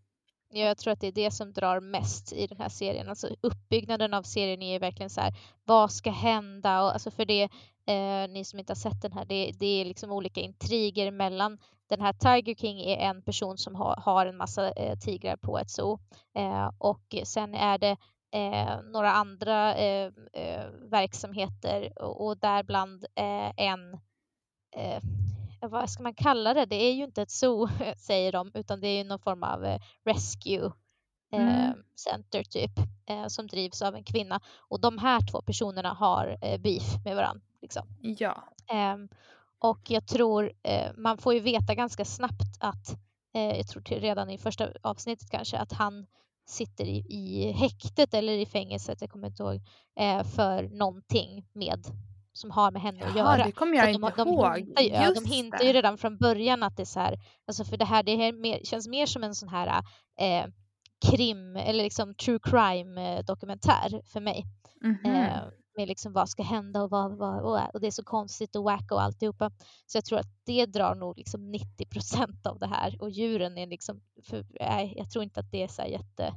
jag 0.49 0.79
tror 0.79 0.93
att 0.93 1.01
det 1.01 1.07
är 1.07 1.13
det 1.13 1.31
som 1.31 1.53
drar 1.53 1.81
mest 1.81 2.33
i 2.33 2.47
den 2.47 2.59
här 2.59 2.69
serien. 2.69 3.09
Alltså 3.09 3.29
uppbyggnaden 3.41 4.15
av 4.15 4.23
serien 4.23 4.63
är 4.63 4.81
verkligen 4.81 5.11
så 5.11 5.21
här, 5.21 5.35
vad 5.65 5.93
ska 5.93 6.11
hända? 6.11 6.83
Och, 6.83 6.93
alltså 6.93 7.11
för 7.11 7.25
det, 7.25 7.43
eh, 7.87 8.29
ni 8.29 8.45
som 8.45 8.59
inte 8.59 8.71
har 8.71 8.77
sett 8.77 9.03
den 9.03 9.13
här, 9.13 9.25
det, 9.25 9.53
det 9.59 9.81
är 9.81 9.85
liksom 9.85 10.13
olika 10.13 10.41
intriger 10.41 11.11
mellan 11.11 11.59
den 11.89 12.01
här 12.01 12.13
Tiger 12.13 12.55
King 12.55 12.81
är 12.81 12.97
en 12.97 13.23
person 13.23 13.59
som 13.59 13.75
ha, 13.75 14.01
har 14.01 14.27
en 14.27 14.37
massa 14.37 14.73
eh, 14.73 14.99
tigrar 14.99 15.37
på 15.37 15.59
ett 15.59 15.71
zoo 15.71 15.99
eh, 16.37 16.71
och 16.79 17.15
sen 17.25 17.55
är 17.55 17.79
det 17.79 17.97
eh, 18.35 18.83
några 18.83 19.13
andra 19.13 19.75
eh, 19.75 20.13
eh, 20.33 20.67
verksamheter 20.91 22.03
och, 22.03 22.27
och 22.27 22.39
däribland 22.39 23.05
eh, 23.15 23.53
en 23.57 23.95
eh, 24.77 25.03
vad 25.61 25.91
ska 25.91 26.03
man 26.03 26.15
kalla 26.15 26.55
det? 26.55 26.67
Det 26.67 26.77
är 26.77 26.93
ju 26.93 27.05
inte 27.05 27.23
ett 27.23 27.31
zoo 27.31 27.69
säger 27.99 28.33
de 28.33 28.51
utan 28.55 28.81
det 28.81 28.89
är 28.89 29.05
någon 29.05 29.19
form 29.19 29.43
av 29.43 29.79
rescue 30.05 30.73
mm. 31.33 31.73
center 31.97 32.43
typ 32.43 32.71
som 33.29 33.47
drivs 33.47 33.83
av 33.83 33.95
en 33.95 34.05
kvinna 34.05 34.41
och 34.59 34.81
de 34.81 34.99
här 34.99 35.21
två 35.31 35.43
personerna 35.43 35.93
har 35.93 36.37
beef 36.59 37.05
med 37.05 37.17
varandra. 37.17 37.43
Liksom. 37.63 37.87
Ja. 38.01 38.45
Ehm, 38.73 39.09
och 39.59 39.91
jag 39.91 40.07
tror 40.07 40.53
man 40.97 41.19
får 41.19 41.35
ju 41.35 41.41
veta 41.41 41.75
ganska 41.75 42.05
snabbt 42.05 42.57
att 42.61 42.97
jag 43.33 43.69
tror 43.69 43.83
redan 43.83 44.31
i 44.31 44.39
första 44.39 44.69
avsnittet 44.83 45.31
kanske 45.31 45.59
att 45.59 45.73
han 45.73 46.07
sitter 46.47 46.85
i, 46.85 47.07
i 47.09 47.53
häktet 47.53 48.15
eller 48.15 48.33
i 48.33 48.47
fängelset, 48.47 49.01
jag 49.01 49.11
kommer 49.11 49.27
inte 49.27 49.43
ihåg, 49.43 49.61
eh, 50.01 50.25
för 50.25 50.69
någonting 50.79 51.47
med 51.53 51.87
som 52.33 52.51
har 52.51 52.71
med 52.71 52.83
henne 52.83 52.99
Jaha, 53.01 53.09
att 53.11 53.17
göra. 53.17 53.45
det 53.45 53.53
kommer 53.53 53.77
jag 53.77 53.87
de, 53.87 54.05
inte 54.05 54.13
de, 54.17 54.29
ihåg. 54.29 54.57
Hintar, 54.57 54.83
ja, 54.83 55.13
de 55.15 55.25
hintar 55.25 55.65
ju 55.65 55.73
redan 55.73 55.99
från 55.99 56.19
början 56.19 56.63
att 56.63 56.77
det 56.77 56.83
är 56.83 56.85
så 56.85 57.01
här, 57.01 57.19
alltså 57.47 57.65
för 57.65 57.77
det 57.77 57.85
här, 57.85 58.03
det 58.03 58.17
här 58.17 58.33
mer, 58.33 58.61
känns 58.65 58.89
mer 58.89 59.07
som 59.07 59.25
en 59.25 59.35
sån 59.35 59.49
här 59.49 59.83
eh, 60.21 60.47
krim 61.11 61.57
eller 61.57 61.85
liksom 61.85 62.15
true 62.15 62.39
crime 62.43 63.17
eh, 63.17 63.25
dokumentär 63.25 64.03
för 64.13 64.21
mig. 64.21 64.45
Mm 64.85 64.97
-hmm. 64.97 65.27
eh, 65.27 65.43
med 65.77 65.89
liksom 65.89 66.13
vad 66.13 66.29
ska 66.29 66.43
hända 66.43 66.83
och, 66.83 66.91
vad, 66.91 67.17
vad, 67.17 67.71
och 67.75 67.81
det 67.81 67.87
är 67.87 67.91
så 67.91 68.05
konstigt 68.05 68.57
och 68.57 68.65
wack 68.65 68.93
och 68.93 69.03
alltihopa. 69.03 69.51
Så 69.87 69.97
jag 69.97 70.05
tror 70.05 70.19
att 70.19 70.45
det 70.45 70.67
drar 70.67 70.95
nog 70.95 71.19
liksom 71.19 71.51
90 71.51 71.87
procent 71.87 72.47
av 72.47 72.59
det 72.59 72.67
här 72.67 72.97
och 73.01 73.11
djuren 73.11 73.59
är 73.59 73.67
liksom, 73.67 74.01
för, 74.23 74.47
nej, 74.61 74.95
jag 74.97 75.11
tror 75.11 75.25
inte 75.25 75.41
att 75.41 75.51
det 75.51 75.63
är 75.63 75.69
så 75.69 75.83
jätte 75.83 76.35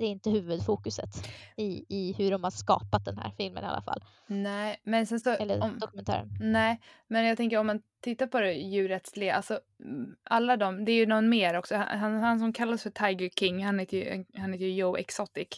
det 0.00 0.06
är 0.06 0.10
inte 0.10 0.30
huvudfokuset 0.30 1.28
i, 1.56 1.84
i 1.88 2.14
hur 2.18 2.30
de 2.30 2.44
har 2.44 2.50
skapat 2.50 3.04
den 3.04 3.18
här 3.18 3.30
filmen 3.36 3.64
i 3.64 3.66
alla 3.66 3.82
fall. 3.82 4.04
Nej, 4.26 4.80
men 4.84 5.06
sen 5.06 5.20
så... 5.20 5.30
Eller 5.30 5.62
om, 5.62 5.78
dokumentären. 5.78 6.28
Nej, 6.40 6.80
men 7.06 7.24
jag 7.24 7.36
tänker 7.36 7.58
om 7.58 7.66
man 7.66 7.82
tittar 8.00 8.26
på 8.26 8.40
det 8.40 8.52
djurrättsliga, 8.52 9.34
alltså 9.34 9.60
mm, 9.84 10.16
alla 10.22 10.56
de, 10.56 10.84
det 10.84 10.92
är 10.92 10.96
ju 10.96 11.06
någon 11.06 11.28
mer 11.28 11.58
också, 11.58 11.76
han, 11.76 12.20
han 12.20 12.38
som 12.38 12.52
kallas 12.52 12.82
för 12.82 12.90
Tiger 12.90 13.28
King, 13.28 13.64
han 13.64 13.78
heter 13.78 13.96
ju, 13.96 14.24
han 14.34 14.52
heter 14.52 14.64
ju 14.64 14.74
Joe 14.74 14.96
Exotic 14.96 15.48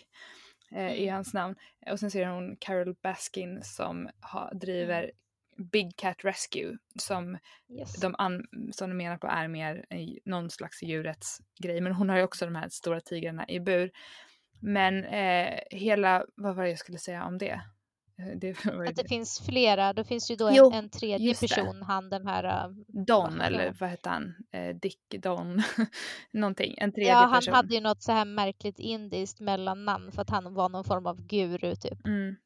eh, 0.75 0.93
i 0.93 1.03
mm. 1.03 1.15
hans 1.15 1.35
namn. 1.35 1.55
Och 1.91 2.01
sen 2.01 2.11
ser 2.11 2.27
hon 2.27 2.57
Carol 2.57 2.95
Baskin 3.03 3.63
som 3.63 4.09
ha, 4.33 4.51
driver 4.53 5.03
mm. 5.03 5.15
Big 5.57 5.97
Cat 5.97 6.25
Rescue 6.25 6.79
som, 6.99 7.39
yes. 7.69 8.01
de 8.01 8.15
an, 8.19 8.47
som 8.73 8.91
de 8.91 8.97
menar 8.97 9.19
på 9.19 9.27
är 9.27 9.49
mer 9.49 9.87
någon 10.25 10.51
slags 10.51 10.83
djurrättsgrej. 10.83 11.81
Men 11.81 11.93
hon 11.93 12.11
har 12.11 12.17
ju 12.17 12.23
också 12.23 12.45
de 12.45 12.57
här 12.57 12.69
stora 12.69 13.01
tigrarna 13.01 13.49
i 13.49 13.61
bur. 13.61 13.91
Men 14.61 15.05
eh, 15.05 15.59
hela, 15.71 16.27
vad 16.37 16.57
var 16.57 16.63
det 16.63 16.71
jag 16.71 16.79
skulle 16.79 16.99
säga 16.99 17.25
om 17.25 17.39
det? 17.39 17.61
Det 18.35 18.67
att 18.89 18.97
det, 18.97 19.09
finns 19.09 19.41
flera, 19.47 19.93
då 19.93 20.05
finns 20.05 20.31
ju 20.31 20.37
då 20.37 20.51
jo, 20.53 20.67
en, 20.67 20.79
en 20.79 20.91
tredje 20.91 21.35
person, 21.35 21.83
han 21.83 22.11
den 22.11 22.27
här... 22.27 22.45
Uh, 22.45 22.75
Don 23.07 23.41
eller 23.41 23.75
vad 23.79 23.91
hette 23.91 24.09
han? 24.09 24.35
Eh, 24.53 24.77
Dick 24.77 24.99
Don, 25.23 25.63
någonting. 26.33 26.75
En 26.79 26.93
tredje 26.93 27.13
ja, 27.13 27.21
person. 27.21 27.43
Ja, 27.47 27.53
han 27.53 27.55
hade 27.55 27.75
ju 27.75 27.81
något 27.81 28.03
så 28.03 28.13
här 28.13 28.25
märkligt 28.25 28.79
indiskt 28.79 29.41
mellannamn 29.41 30.13
för 30.13 30.23
att 30.23 30.31
han 30.31 30.55
var 30.55 30.69
någon 30.69 30.85
form 30.85 31.07
av 31.07 31.27
guru 31.27 31.75
typ. 31.77 32.07
Mm. 32.07 32.37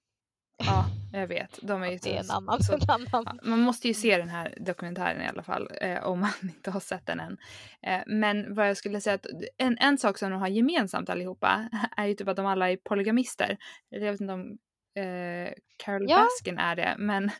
Ja, 0.58 0.84
jag 1.12 1.26
vet. 1.26 1.58
De 1.62 1.82
är 1.82 1.90
ju 1.90 1.98
det 2.02 2.16
är 2.16 2.20
en 2.20 2.30
annan. 2.30 2.62
Så, 2.62 2.72
en 2.74 2.80
annan. 2.88 3.06
Ja, 3.12 3.34
man 3.42 3.60
måste 3.60 3.88
ju 3.88 3.94
se 3.94 4.18
den 4.18 4.28
här 4.28 4.54
dokumentären 4.60 5.22
i 5.22 5.26
alla 5.26 5.42
fall, 5.42 5.68
eh, 5.80 6.04
om 6.04 6.20
man 6.20 6.30
inte 6.42 6.70
har 6.70 6.80
sett 6.80 7.06
den 7.06 7.20
än. 7.20 7.36
Eh, 7.82 8.02
men 8.06 8.54
vad 8.54 8.68
jag 8.68 8.76
skulle 8.76 9.00
säga 9.00 9.14
att 9.14 9.26
en, 9.58 9.78
en 9.78 9.98
sak 9.98 10.18
som 10.18 10.30
de 10.30 10.40
har 10.40 10.48
gemensamt 10.48 11.10
allihopa 11.10 11.68
är 11.96 12.06
ju 12.06 12.14
typ 12.14 12.28
att 12.28 12.36
de 12.36 12.46
alla 12.46 12.70
är 12.70 12.76
polygamister. 12.76 13.56
Jag 13.88 14.12
vet 14.12 14.20
inte 14.20 14.32
om 14.32 14.58
eh, 14.96 15.52
Carol 15.76 16.06
ja. 16.08 16.16
Baskin 16.16 16.58
är 16.58 16.76
det, 16.76 16.94
men 16.98 17.30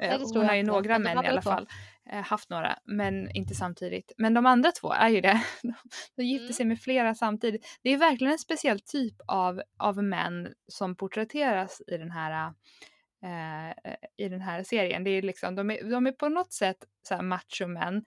eh, 0.00 0.20
hon 0.34 0.46
har 0.46 0.54
ju 0.54 0.62
några 0.62 0.98
män 0.98 1.24
i 1.24 1.28
alla 1.28 1.42
fall. 1.42 1.68
Eh, 2.10 2.22
haft 2.22 2.50
några, 2.50 2.78
men 2.84 3.30
inte 3.30 3.54
samtidigt. 3.54 4.12
Men 4.18 4.34
de 4.34 4.46
andra 4.46 4.72
två 4.72 4.92
är 4.92 5.08
ju 5.08 5.20
det. 5.20 5.44
De 6.16 6.22
gifter 6.22 6.44
mm. 6.44 6.52
sig 6.52 6.66
med 6.66 6.80
flera 6.80 7.14
samtidigt. 7.14 7.78
Det 7.82 7.90
är 7.90 7.96
verkligen 7.96 8.32
en 8.32 8.38
speciell 8.38 8.80
typ 8.80 9.14
av, 9.26 9.62
av 9.78 10.04
män 10.04 10.48
som 10.68 10.96
porträtteras 10.96 11.82
i 11.86 11.96
den 11.96 12.10
här 12.10 12.52
eh, 13.24 13.94
i 14.16 14.28
den 14.28 14.40
här 14.40 14.62
serien. 14.62 15.04
Det 15.04 15.10
är 15.10 15.22
liksom, 15.22 15.54
de, 15.54 15.70
är, 15.70 15.90
de 15.90 16.06
är 16.06 16.12
på 16.12 16.28
något 16.28 16.52
sätt 16.52 16.76
så 17.08 17.14
här 17.14 17.22
machomän. 17.22 18.04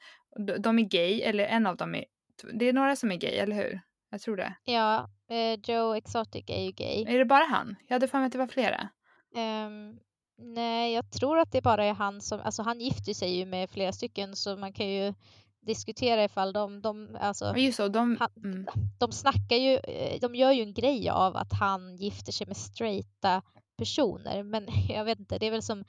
De, 0.48 0.58
de 0.58 0.80
är 0.80 0.84
gay, 0.84 1.22
eller 1.22 1.44
en 1.46 1.68
av 1.68 1.78
dem 1.78 1.96
är... 1.96 2.06
Det 2.54 2.66
är 2.66 2.74
några 2.74 2.96
som 2.96 3.12
är 3.12 3.16
gay, 3.16 3.36
eller 3.36 3.56
hur? 3.56 3.82
Jag 4.10 4.22
tror 4.22 4.38
det. 4.38 4.56
Ja, 4.64 5.10
eh, 5.30 5.60
Joe 5.64 5.94
Exotic 5.94 6.44
är 6.48 6.64
ju 6.64 6.72
gay. 6.72 7.06
Är 7.08 7.18
det 7.18 7.26
bara 7.26 7.44
han? 7.44 7.76
Jag 7.88 7.96
hade 7.96 8.08
för 8.08 8.18
mig 8.18 8.26
att 8.26 8.32
det 8.32 8.38
var 8.38 8.48
flera. 8.48 8.90
Um, 9.38 10.00
Nej, 10.40 10.94
jag 10.94 11.12
tror 11.12 11.40
att 11.40 11.52
det 11.52 11.62
bara 11.62 11.86
är 11.86 11.94
han 11.94 12.22
som, 12.22 12.40
alltså 12.44 12.64
han 12.64 12.80
gifter 12.80 13.14
sig 13.14 13.38
ju 13.38 13.46
med 13.46 13.70
flera 13.70 13.92
stycken 13.92 14.36
så 14.36 14.58
man 14.58 14.74
kan 14.74 14.88
ju 14.90 15.14
diskutera 15.62 16.24
ifall 16.24 16.54
de, 16.54 16.82
de 16.82 17.18
alltså, 17.22 17.58
Just 17.58 17.78
så, 17.78 17.88
de, 17.88 18.18
han, 18.20 18.30
mm. 18.44 18.68
de 19.00 19.12
snackar 19.12 19.56
ju, 19.56 19.76
eh, 19.76 20.20
de 20.22 20.36
gör 20.36 20.52
ju 20.52 20.62
en 20.62 20.74
grej 20.74 21.10
av 21.10 21.38
att 21.38 21.54
han 21.54 21.96
gifter 21.96 22.32
sig 22.32 22.48
med 22.48 22.58
straighta 22.58 23.42
personer, 23.78 24.44
men 24.44 24.68
jag 24.90 25.06
vet 25.06 25.20
inte, 25.20 25.38
det 25.38 25.48
är 25.48 25.52
väl 25.52 25.62
som, 25.62 25.84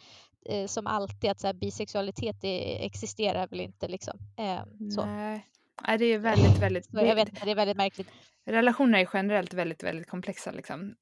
eh, 0.48 0.66
som 0.66 0.86
alltid 0.86 1.30
att 1.30 1.40
så 1.40 1.46
här, 1.46 1.54
bisexualitet 1.54 2.40
det 2.40 2.84
existerar 2.84 3.46
väl 3.46 3.60
inte 3.60 3.88
liksom. 3.88 4.18
Eh, 4.36 4.90
så. 4.94 5.04
Nej. 5.04 5.46
Nej, 5.86 5.98
det 5.98 6.04
är 6.04 6.18
väldigt, 6.18 6.58
väldigt... 6.58 6.84
Så 6.90 6.96
jag 6.96 7.14
vet 7.14 7.28
inte, 7.28 7.44
det 7.44 7.50
är 7.50 7.54
väldigt 7.54 7.76
märkligt. 7.76 8.08
Relationer 8.48 8.98
är 8.98 9.08
generellt 9.14 9.54
väldigt, 9.54 9.82
väldigt 9.82 10.08
komplexa 10.08 10.50
liksom. 10.50 10.94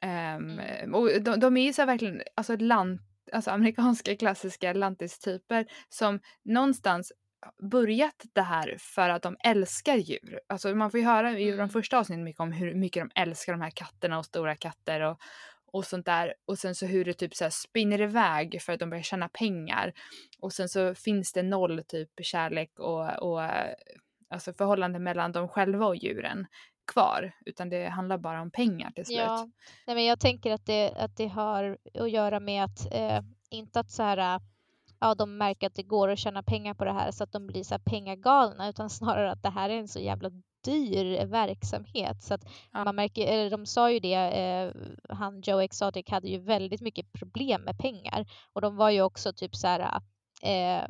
Um, 0.86 0.94
och 0.94 1.22
de, 1.22 1.40
de, 1.40 1.56
är 1.56 1.62
ju 1.62 1.72
så 1.72 1.86
verkligen, 1.86 2.22
alltså 2.34 2.56
land 2.56 2.98
alltså 3.32 3.50
amerikanska 3.50 4.16
klassiska 4.18 4.72
lantistyper 4.72 5.66
som 5.88 6.20
någonstans 6.44 7.12
börjat 7.70 8.24
det 8.32 8.42
här 8.42 8.76
för 8.78 9.08
att 9.08 9.22
de 9.22 9.36
älskar 9.44 9.96
djur. 9.96 10.40
Alltså 10.46 10.74
man 10.74 10.90
får 10.90 11.00
ju 11.00 11.06
höra 11.06 11.38
i 11.38 11.44
de 11.44 11.52
mm. 11.52 11.68
första 11.68 11.98
avsnitten 11.98 12.24
mycket 12.24 12.40
om 12.40 12.52
hur 12.52 12.74
mycket 12.74 13.02
de 13.02 13.20
älskar 13.20 13.52
de 13.52 13.60
här 13.60 13.70
katterna 13.70 14.18
och 14.18 14.24
stora 14.24 14.56
katter 14.56 15.00
och, 15.00 15.18
och 15.72 15.84
sånt 15.84 16.06
där. 16.06 16.34
Och 16.46 16.58
sen 16.58 16.74
så 16.74 16.86
hur 16.86 17.04
det 17.04 17.14
typ 17.14 17.34
så 17.34 17.44
här 17.44 17.50
spinner 17.50 18.00
iväg 18.00 18.62
för 18.62 18.72
att 18.72 18.80
de 18.80 18.90
börjar 18.90 19.02
tjäna 19.02 19.28
pengar. 19.28 19.92
Och 20.40 20.52
sen 20.52 20.68
så 20.68 20.94
finns 20.94 21.32
det 21.32 21.42
noll 21.42 21.82
typ 21.88 22.10
kärlek 22.22 22.78
och, 22.78 23.22
och 23.22 23.42
alltså 24.30 24.52
förhållande 24.52 24.98
mellan 24.98 25.32
dem 25.32 25.48
själva 25.48 25.86
och 25.86 25.96
djuren 25.96 26.46
kvar 26.86 27.32
utan 27.46 27.68
det 27.68 27.88
handlar 27.88 28.18
bara 28.18 28.42
om 28.42 28.50
pengar 28.50 28.90
till 28.90 29.06
slut. 29.06 29.18
Ja, 29.18 29.48
Nej, 29.86 29.96
men 29.96 30.04
jag 30.04 30.20
tänker 30.20 30.52
att 30.52 30.66
det, 30.66 30.92
att 30.96 31.16
det 31.16 31.26
har 31.26 31.78
att 31.94 32.10
göra 32.10 32.40
med 32.40 32.64
att 32.64 32.92
eh, 32.92 33.20
inte 33.50 33.80
att 33.80 33.90
så 33.90 34.02
här 34.02 34.40
ja, 35.00 35.14
de 35.14 35.38
märker 35.38 35.66
att 35.66 35.74
det 35.74 35.82
går 35.82 36.08
att 36.08 36.18
tjäna 36.18 36.42
pengar 36.42 36.74
på 36.74 36.84
det 36.84 36.92
här 36.92 37.10
så 37.10 37.24
att 37.24 37.32
de 37.32 37.46
blir 37.46 37.64
så 37.64 37.74
här 37.74 37.82
pengagalna 37.84 38.68
utan 38.68 38.90
snarare 38.90 39.30
att 39.30 39.42
det 39.42 39.50
här 39.50 39.70
är 39.70 39.78
en 39.78 39.88
så 39.88 40.00
jävla 40.00 40.30
dyr 40.64 41.26
verksamhet. 41.26 42.22
Så 42.22 42.34
att 42.34 42.44
ja. 42.72 42.84
man 42.84 42.96
märker, 42.96 43.26
eller 43.26 43.50
de 43.50 43.66
sa 43.66 43.90
ju 43.90 44.00
det, 44.00 44.14
eh, 44.14 44.72
han 45.16 45.40
Joe 45.40 45.60
Exotic 45.60 46.08
hade 46.08 46.28
ju 46.28 46.38
väldigt 46.38 46.80
mycket 46.80 47.12
problem 47.12 47.62
med 47.62 47.78
pengar 47.78 48.26
och 48.52 48.60
de 48.60 48.76
var 48.76 48.90
ju 48.90 49.02
också 49.02 49.32
typ 49.32 49.56
så 49.56 49.66
här 49.66 50.00
eh, 50.42 50.84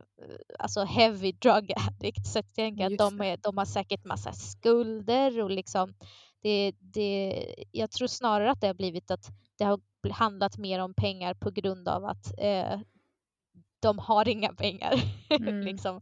alltså 0.58 0.84
heavy 0.84 1.32
drug 1.32 1.72
addict 1.76 2.26
så 2.26 2.38
jag 2.38 2.54
tänker 2.54 2.86
att 2.86 2.98
de, 2.98 3.20
är, 3.20 3.36
de 3.36 3.58
har 3.58 3.64
säkert 3.64 4.04
massa 4.04 4.32
skulder 4.32 5.42
och 5.42 5.50
liksom 5.50 5.94
det, 6.42 6.72
det, 6.78 7.54
jag 7.72 7.90
tror 7.90 8.08
snarare 8.08 8.50
att 8.50 8.60
det 8.60 8.66
har 8.66 8.74
blivit 8.74 9.10
att 9.10 9.30
det 9.58 9.64
har 9.64 9.80
handlat 10.10 10.58
mer 10.58 10.78
om 10.80 10.94
pengar 10.94 11.34
på 11.34 11.50
grund 11.50 11.88
av 11.88 12.04
att 12.04 12.32
eh, 12.38 12.80
de 13.80 13.98
har 13.98 14.28
inga 14.28 14.52
pengar. 14.52 14.94
Mm, 15.30 15.60
liksom. 15.60 16.00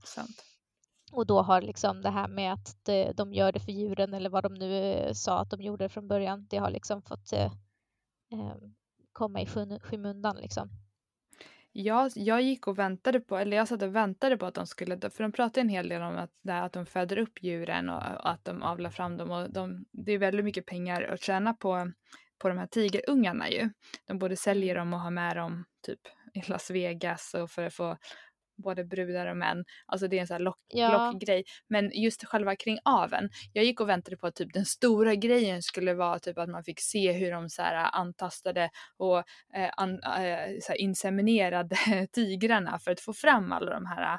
Och 1.13 1.27
då 1.27 1.43
har 1.43 1.63
liksom 1.63 2.03
det 2.03 2.11
här 2.11 2.29
med 2.29 2.53
att 2.53 2.77
det, 2.83 3.13
de 3.13 3.35
gör 3.35 3.53
det 3.53 3.61
för 3.61 3.73
djuren 3.73 4.15
eller 4.15 4.31
vad 4.31 4.43
de 4.43 4.55
nu 4.55 4.93
eh, 4.93 5.13
sa 5.13 5.39
att 5.39 5.51
de 5.51 5.63
gjorde 5.63 5.89
från 5.89 6.09
början, 6.09 6.47
det 6.51 6.57
har 6.57 6.71
liksom 6.71 7.03
fått 7.03 7.33
eh, 7.33 7.53
eh 8.33 8.57
komma 9.13 9.41
i 9.41 9.47
skymundan 9.81 10.37
liksom. 10.37 10.71
Jag, 11.77 12.13
jag 12.15 12.43
gick 12.43 12.67
och 12.67 12.79
väntade 12.79 13.21
på, 13.21 13.37
eller 13.37 13.57
jag 13.57 13.69
satt 13.69 13.83
och 13.83 13.95
väntade 13.97 14.37
på 14.37 14.47
att 14.47 14.55
de 14.55 14.67
skulle 14.67 14.97
dö, 14.97 15.11
för 15.11 15.23
de 15.23 15.33
pratar 15.33 15.61
en 15.61 15.69
hel 15.69 15.89
del 15.89 16.03
om 16.03 16.17
att, 16.17 16.31
det 16.43 16.63
att 16.63 16.73
de 16.73 16.87
föder 16.87 17.19
upp 17.19 17.43
djuren 17.43 17.89
och, 17.89 17.97
och 17.97 18.31
att 18.31 18.45
de 18.45 18.63
avlar 18.63 18.91
fram 18.91 19.17
dem 19.17 19.31
och 19.31 19.53
de, 19.53 19.85
det 19.93 20.13
är 20.13 20.19
väldigt 20.19 20.45
mycket 20.45 20.67
pengar 20.67 21.03
att 21.03 21.23
tjäna 21.23 21.55
på, 21.55 21.93
på 22.39 22.49
de 22.49 22.59
här 22.59 22.67
tigerungarna 22.67 23.51
ju. 23.51 23.71
De 24.07 24.19
både 24.19 24.37
säljer 24.37 24.75
dem 24.75 24.95
och 24.95 25.01
har 25.01 25.11
med 25.11 25.37
dem 25.37 25.65
typ 25.87 26.01
i 26.35 26.51
Las 26.51 26.71
Vegas 26.71 27.35
och 27.35 27.51
för 27.51 27.63
att 27.63 27.75
få 27.75 27.97
både 28.57 28.85
brudar 28.85 29.27
och 29.27 29.37
män. 29.37 29.65
Alltså 29.87 30.09
det 30.09 30.17
är 30.17 30.21
en 30.21 30.27
sån 30.27 30.35
här 30.35 30.41
lock, 30.41 30.59
ja. 30.69 31.11
lockgrej. 31.13 31.45
Men 31.69 31.91
just 31.95 32.25
själva 32.25 32.57
kring 32.57 32.79
aven. 32.85 33.29
Jag 33.53 33.65
gick 33.65 33.81
och 33.81 33.89
väntade 33.89 34.17
på 34.17 34.27
att 34.27 34.35
typ 34.35 34.53
den 34.53 34.65
stora 34.65 35.15
grejen 35.15 35.63
skulle 35.63 35.95
vara 35.95 36.19
typ 36.19 36.39
att 36.39 36.49
man 36.49 36.65
fick 36.65 36.81
se 36.81 37.13
hur 37.13 37.31
de 37.31 37.51
så 37.51 37.63
här 37.63 37.91
antastade 37.93 38.71
och 38.97 39.19
eh, 39.55 39.71
an, 39.77 40.03
eh, 40.03 40.57
så 40.61 40.75
inseminerade 40.75 41.77
tigrarna 42.13 42.79
för 42.79 42.91
att 42.91 43.01
få 43.01 43.13
fram 43.13 43.53
alla 43.53 43.75
de 43.75 43.87
här 43.87 44.19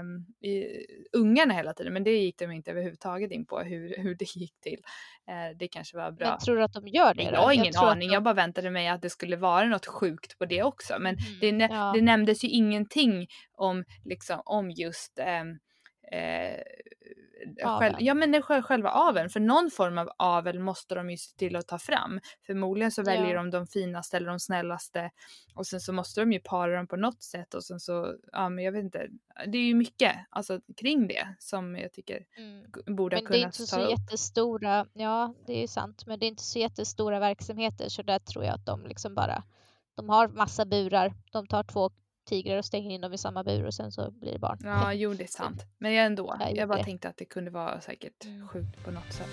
um, 0.00 0.26
i, 0.48 0.66
ungarna 1.12 1.54
hela 1.54 1.74
tiden. 1.74 1.92
Men 1.92 2.04
det 2.04 2.10
gick 2.10 2.38
de 2.38 2.50
inte 2.50 2.70
överhuvudtaget 2.70 3.30
in 3.30 3.46
på 3.46 3.60
hur, 3.60 3.94
hur 3.98 4.14
det 4.14 4.36
gick 4.36 4.60
till. 4.60 4.80
Uh, 5.28 5.56
det 5.58 5.68
kanske 5.68 5.96
var 5.96 6.12
bra. 6.12 6.28
Men 6.28 6.38
tror 6.38 6.60
att 6.60 6.72
de 6.72 6.88
gör 6.88 7.14
det? 7.14 7.22
Jag 7.22 7.40
har 7.40 7.52
ingen 7.52 7.72
jag 7.72 7.84
aning. 7.84 8.08
De... 8.08 8.14
Jag 8.14 8.22
bara 8.22 8.34
väntade 8.34 8.70
mig 8.70 8.88
att 8.88 9.02
det 9.02 9.10
skulle 9.10 9.36
vara 9.36 9.66
något 9.66 9.86
sjukt 9.86 10.38
på 10.38 10.44
det 10.44 10.62
också. 10.62 10.98
Men 11.00 11.16
mm, 11.16 11.58
det, 11.58 11.68
ja. 11.70 11.92
det 11.94 12.02
nämndes 12.02 12.44
ju 12.44 12.48
ingenting 12.48 13.26
om, 13.52 13.84
liksom, 14.04 14.42
om 14.44 14.70
just 14.70 15.18
um, 15.18 15.50
uh, 16.14 16.60
själv, 17.62 17.96
ja 17.98 18.14
men 18.14 18.42
själva 18.42 18.90
aveln, 18.90 19.30
för 19.30 19.40
någon 19.40 19.70
form 19.70 19.98
av 19.98 20.10
avel 20.16 20.58
måste 20.58 20.94
de 20.94 21.10
ju 21.10 21.16
se 21.16 21.36
till 21.36 21.56
att 21.56 21.68
ta 21.68 21.78
fram. 21.78 22.20
Förmodligen 22.46 22.90
så 22.90 23.02
väljer 23.02 23.34
ja. 23.34 23.36
de 23.36 23.50
de 23.50 23.66
finaste 23.66 24.16
eller 24.16 24.30
de 24.30 24.40
snällaste 24.40 25.10
och 25.54 25.66
sen 25.66 25.80
så 25.80 25.92
måste 25.92 26.20
de 26.20 26.32
ju 26.32 26.40
para 26.40 26.76
dem 26.76 26.86
på 26.86 26.96
något 26.96 27.22
sätt 27.22 27.54
och 27.54 27.64
sen 27.64 27.80
så, 27.80 28.14
ja 28.32 28.48
men 28.48 28.64
jag 28.64 28.72
vet 28.72 28.84
inte, 28.84 29.08
det 29.46 29.58
är 29.58 29.62
ju 29.62 29.74
mycket 29.74 30.16
alltså 30.30 30.60
kring 30.76 31.08
det 31.08 31.34
som 31.38 31.76
jag 31.76 31.92
tycker 31.92 32.26
mm. 32.36 32.96
borde 32.96 33.16
men 33.16 33.24
ha 33.24 33.32
kunnat 33.32 33.32
ta 33.32 33.32
upp. 33.32 33.32
det 33.32 33.36
är 33.36 33.44
inte 33.44 33.66
så 33.66 33.80
upp. 33.80 33.90
jättestora, 33.90 34.86
ja 34.92 35.34
det 35.46 35.52
är 35.52 35.60
ju 35.60 35.68
sant, 35.68 36.06
men 36.06 36.18
det 36.18 36.26
är 36.26 36.28
inte 36.28 36.42
så 36.42 36.58
jättestora 36.58 37.20
verksamheter 37.20 37.88
så 37.88 38.02
där 38.02 38.18
tror 38.18 38.44
jag 38.44 38.54
att 38.54 38.66
de 38.66 38.86
liksom 38.86 39.14
bara 39.14 39.42
de 39.94 40.08
har 40.08 40.28
massa 40.28 40.64
burar, 40.64 41.14
de 41.32 41.46
tar 41.46 41.62
två 41.62 41.90
tigrar 42.24 42.58
och 42.58 42.64
stänger 42.64 42.90
in 42.90 43.00
dem 43.00 43.12
i 43.12 43.18
samma 43.18 43.44
bur 43.44 43.66
och 43.66 43.74
sen 43.74 43.92
så 43.92 44.10
blir 44.10 44.32
det 44.32 44.38
barn. 44.38 44.58
Ja, 44.62 44.92
jo 44.92 45.14
det 45.14 45.22
är 45.22 45.28
sant. 45.28 45.66
Men 45.78 45.92
ändå, 45.92 46.36
jag, 46.40 46.56
jag 46.56 46.68
bara 46.68 46.78
det. 46.78 46.84
tänkte 46.84 47.08
att 47.08 47.16
det 47.16 47.24
kunde 47.24 47.50
vara 47.50 47.80
säkert 47.80 48.24
mm. 48.24 48.48
sjukt 48.48 48.84
på 48.84 48.90
något 48.90 49.12
sätt. 49.12 49.28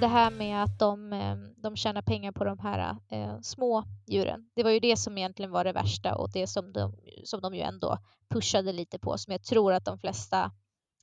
Det 0.00 0.06
här 0.06 0.30
med 0.30 0.62
att 0.62 0.78
de, 0.78 1.12
eh, 1.12 1.36
de 1.56 1.76
tjänar 1.76 2.02
pengar 2.02 2.32
på 2.32 2.44
de 2.44 2.58
här 2.58 2.96
eh, 3.08 3.40
små 3.40 3.84
djuren. 4.06 4.50
Det 4.54 4.62
var 4.62 4.70
ju 4.70 4.80
det 4.80 4.96
som 4.96 5.18
egentligen 5.18 5.50
var 5.50 5.64
det 5.64 5.72
värsta 5.72 6.14
och 6.14 6.30
det 6.32 6.46
som 6.46 6.72
de, 6.72 6.94
som 7.24 7.40
de 7.40 7.54
ju 7.54 7.60
ändå 7.60 7.98
pushade 8.28 8.72
lite 8.72 8.98
på 8.98 9.18
som 9.18 9.32
jag 9.32 9.42
tror 9.42 9.72
att 9.72 9.84
de 9.84 9.98
flesta 9.98 10.52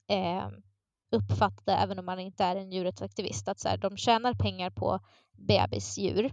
eh, 0.10 0.48
uppfattade, 1.12 1.78
även 1.78 2.00
om 2.00 2.06
man 2.06 2.20
inte 2.20 2.44
är 2.44 2.56
en 2.56 2.72
djurrättsaktivist, 2.72 3.48
att 3.48 3.60
så 3.60 3.70
här, 3.70 3.78
de 3.78 3.98
tjänar 3.98 4.34
pengar 4.34 4.70
på 4.70 5.00
bebisdjur 5.38 6.32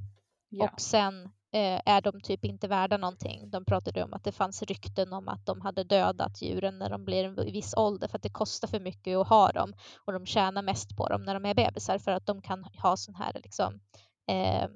ja. 0.49 0.65
och 0.65 0.81
sen 0.81 1.25
eh, 1.53 1.81
är 1.87 2.01
de 2.01 2.21
typ 2.21 2.45
inte 2.45 2.69
värda 2.69 2.97
någonting. 2.97 3.51
De 3.51 3.65
pratade 3.65 4.05
om 4.05 4.15
att 4.15 4.25
det 4.25 4.33
fanns 4.33 4.63
rykten 4.63 5.13
om 5.13 5.29
att 5.29 5.47
de 5.47 5.61
hade 5.61 5.85
dödat 5.85 6.43
djuren 6.43 6.79
när 6.79 6.91
de 6.91 7.05
blir 7.05 7.25
en 7.25 7.35
viss 7.35 7.75
ålder 7.77 8.09
för 8.09 8.17
att 8.17 8.23
det 8.23 8.31
kostar 8.31 8.69
för 8.69 8.81
mycket 8.81 9.17
att 9.17 9.29
ha 9.29 9.53
dem 9.53 9.75
och 10.07 10.13
de 10.13 10.27
tjänar 10.27 10.63
mest 10.63 10.97
på 10.97 11.09
dem 11.09 11.23
när 11.23 11.35
de 11.35 11.45
är 11.45 11.55
bebisar 11.55 11.99
för 11.99 12.13
att 12.13 12.27
de 12.27 12.43
kan 12.43 12.65
ha 12.65 12.97
sån 12.97 13.15
här 13.15 13.33
liksom 13.35 13.81
eh, 14.29 14.69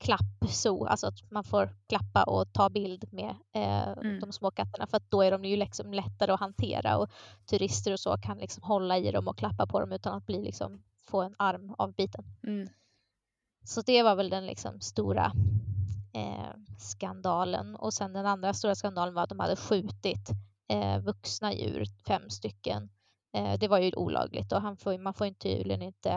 klappzoo, 0.00 0.86
alltså 0.86 1.06
att 1.06 1.30
man 1.30 1.44
får 1.44 1.70
klappa 1.88 2.24
och 2.24 2.52
ta 2.52 2.70
bild 2.70 3.12
med 3.12 3.34
eh, 3.52 3.88
mm. 3.88 4.20
de 4.20 4.32
små 4.32 4.50
katterna 4.50 4.86
för 4.86 4.96
att 4.96 5.10
då 5.10 5.22
är 5.22 5.30
de 5.30 5.44
ju 5.44 5.56
liksom 5.56 5.92
lättare 5.92 6.32
att 6.32 6.40
hantera 6.40 6.98
och 6.98 7.10
turister 7.46 7.92
och 7.92 8.00
så 8.00 8.16
kan 8.18 8.38
liksom 8.38 8.62
hålla 8.62 8.98
i 8.98 9.10
dem 9.10 9.28
och 9.28 9.38
klappa 9.38 9.66
på 9.66 9.80
dem 9.80 9.92
utan 9.92 10.14
att 10.14 10.26
bli 10.26 10.42
liksom 10.42 10.82
få 11.06 11.22
en 11.22 11.34
arm 11.38 11.74
avbiten. 11.78 12.24
Mm. 12.42 12.68
Så 13.64 13.82
det 13.82 14.02
var 14.02 14.16
väl 14.16 14.30
den 14.30 14.46
liksom 14.46 14.80
stora 14.80 15.32
eh, 16.12 16.54
skandalen 16.78 17.76
och 17.76 17.94
sen 17.94 18.12
den 18.12 18.26
andra 18.26 18.54
stora 18.54 18.74
skandalen 18.74 19.14
var 19.14 19.22
att 19.22 19.28
de 19.28 19.40
hade 19.40 19.56
skjutit 19.56 20.30
eh, 20.68 20.98
vuxna 20.98 21.54
djur, 21.54 21.84
fem 22.06 22.30
stycken. 22.30 22.88
Eh, 23.32 23.58
det 23.58 23.68
var 23.68 23.78
ju 23.78 23.92
olagligt 23.96 24.52
och 24.52 24.62
han 24.62 24.76
får, 24.76 24.98
man 24.98 25.14
får 25.14 25.30
tydligen 25.30 25.82
inte 25.82 26.10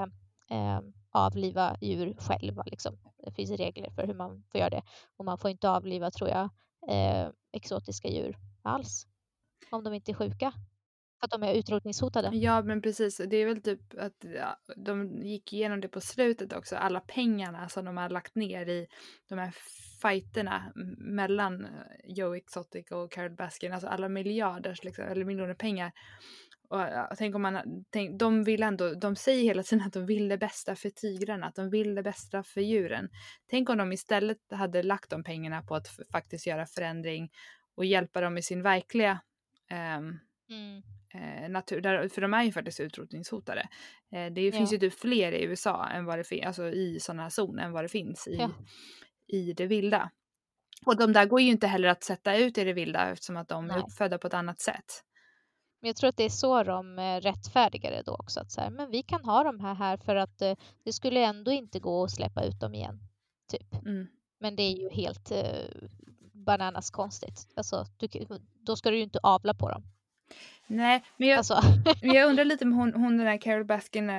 eh, 0.50 0.80
avliva 1.12 1.78
djur 1.82 2.16
själva. 2.20 2.64
Liksom. 2.66 2.98
Det 3.30 3.36
finns 3.36 3.52
regler 3.52 3.90
för 3.90 4.08
hur 4.08 4.14
man 4.14 4.44
får 4.52 4.60
göra 4.60 4.70
det 4.70 4.82
och 5.18 5.26
man 5.26 5.38
får 5.38 5.52
inte 5.52 5.70
avliva, 5.70 6.12
tror 6.12 6.30
jag, 6.30 6.50
eh, 6.90 7.30
exotiska 7.52 8.08
djur 8.08 8.38
alls 8.62 9.08
om 9.72 9.84
de 9.84 9.94
inte 9.94 10.12
är 10.12 10.14
sjuka. 10.14 10.54
För 11.20 11.26
att 11.26 11.32
de 11.32 11.44
är 11.44 11.54
utrotningshotade. 11.54 12.30
Ja, 12.34 12.62
men 12.62 12.82
precis. 12.82 13.22
Det 13.30 13.38
är 13.38 13.46
väl 13.46 13.62
typ 13.62 14.00
att 14.00 14.26
ja, 14.36 14.60
de 14.76 15.22
gick 15.24 15.54
igenom 15.54 15.82
det 15.82 15.88
på 15.88 16.02
slutet 16.02 16.54
också. 16.54 16.76
Alla 16.76 17.00
pengarna 17.00 17.70
som 17.70 17.86
de 17.86 17.98
har 17.98 18.10
lagt 18.10 18.36
ner 18.36 18.66
i 18.66 18.88
de 19.30 19.40
här 19.40 19.56
fighterna 20.02 20.74
mellan 20.98 21.66
eh, 21.66 21.72
Joe 22.04 22.36
Exotic 22.36 22.92
och 22.92 23.12
Carol 23.12 23.36
Baskin. 23.36 23.74
Alltså 23.74 23.88
alla 23.88 24.10
miljarders, 24.10 24.84
liksom, 24.84 25.06
eller 25.06 25.26
miljoner 25.26 25.54
pengar 25.54 25.92
och, 26.70 27.18
tänk 27.18 27.36
om 27.36 27.42
man, 27.42 27.86
tänk, 27.90 28.20
de 28.20 28.44
vill 28.44 28.64
ändå, 28.64 28.94
de 28.94 29.16
säger 29.16 29.44
hela 29.44 29.64
tiden 29.64 29.88
att 29.88 29.94
de 29.94 30.06
vill 30.06 30.28
det 30.28 30.38
bästa 30.38 30.76
för 30.76 30.90
tigrarna, 30.90 31.48
att 31.48 31.56
de 31.56 31.70
vill 31.70 31.96
det 31.96 32.04
bästa 32.04 32.44
för 32.44 32.62
djuren. 32.62 33.10
Tänk 33.50 33.70
om 33.70 33.78
de 33.78 33.92
istället 33.92 34.38
hade 34.52 34.84
lagt 34.84 35.10
de 35.10 35.24
pengarna 35.24 35.62
på 35.62 35.76
att 35.76 35.88
faktiskt 36.12 36.48
göra 36.48 36.66
förändring 36.66 37.30
och 37.76 37.86
hjälpa 37.86 38.22
dem 38.22 38.38
i 38.38 38.42
sin 38.42 38.62
verkliga 38.62 39.20
um, 39.72 40.20
mm. 40.50 40.82
eh, 41.14 41.50
natur, 41.50 41.82
där, 41.82 42.10
för 42.10 42.22
de 42.22 42.34
är 42.34 42.44
ju 42.44 42.52
faktiskt 42.52 42.80
utrotningshotade. 42.80 43.70
Eh, 44.12 44.34
det 44.34 44.42
ja. 44.42 44.52
finns 44.52 44.74
ju 44.74 44.78
typ 44.78 45.00
fler 45.00 45.32
i 45.32 45.44
USA 45.44 45.88
än 45.88 46.06
vad 46.06 46.20
det 46.20 46.24
finns, 46.24 46.46
alltså 46.46 46.70
i 46.70 47.00
sådana 47.00 47.30
zoner 47.30 47.64
än 47.64 47.72
vad 47.72 47.84
det 47.84 47.90
finns 47.90 48.28
i, 48.28 48.36
ja. 48.36 48.52
i 49.28 49.54
det 49.54 49.66
vilda. 49.66 50.12
Och 50.86 50.98
de 50.98 51.14
där 51.14 51.26
går 51.26 51.42
ju 51.42 51.48
inte 51.48 51.68
heller 51.68 51.90
att 51.90 52.04
sätta 52.04 52.38
ut 52.38 52.58
i 52.58 52.64
det 52.64 52.74
vilda 52.74 53.12
eftersom 53.12 53.38
att 53.38 53.48
de 53.48 53.68
Nej. 53.68 53.78
är 53.78 53.82
uppfödda 53.82 54.18
på 54.18 54.28
ett 54.28 54.34
annat 54.34 54.62
sätt. 54.62 55.04
Men 55.82 55.88
jag 55.88 55.96
tror 55.96 56.10
att 56.10 56.18
det 56.18 56.24
är 56.24 56.30
så 56.30 56.64
de 56.64 57.00
eh, 57.00 57.22
rättfärdigar 57.22 57.92
det 57.92 58.02
då 58.06 58.16
också. 58.16 58.40
Att 58.40 58.52
så 58.52 58.62
här, 58.62 58.70
men 58.70 58.92
vi 58.92 59.04
kan 59.04 59.26
ha 59.26 59.44
de 59.44 59.60
här 59.60 59.74
här 59.76 59.98
för 59.98 60.16
att 60.16 60.42
eh, 60.42 60.56
det 60.84 60.94
skulle 60.94 61.26
ändå 61.26 61.52
inte 61.52 61.80
gå 61.80 62.04
att 62.04 62.12
släppa 62.12 62.44
ut 62.44 62.60
dem 62.60 62.74
igen. 62.74 63.00
Typ. 63.52 63.86
Mm. 63.86 64.08
Men 64.40 64.56
det 64.56 64.64
är 64.64 64.78
ju 64.78 64.90
helt 64.90 65.32
eh, 65.32 65.66
bananas 66.34 66.90
konstigt. 66.90 67.48
Alltså, 67.56 67.86
du, 67.98 68.08
då 68.66 68.76
ska 68.76 68.92
du 68.92 68.98
ju 68.98 69.04
inte 69.04 69.20
avla 69.24 69.54
på 69.54 69.70
dem. 69.70 69.84
Nej, 70.68 71.04
men 71.18 71.28
jag, 71.28 71.38
alltså. 71.38 71.62
jag 72.02 72.30
undrar 72.30 72.46
lite 72.46 72.66
med 72.66 72.78
hon, 72.78 72.94
hon 72.94 73.18
den 73.18 73.28
här 73.28 73.38
Carol 73.38 73.66
Baskin, 73.66 74.12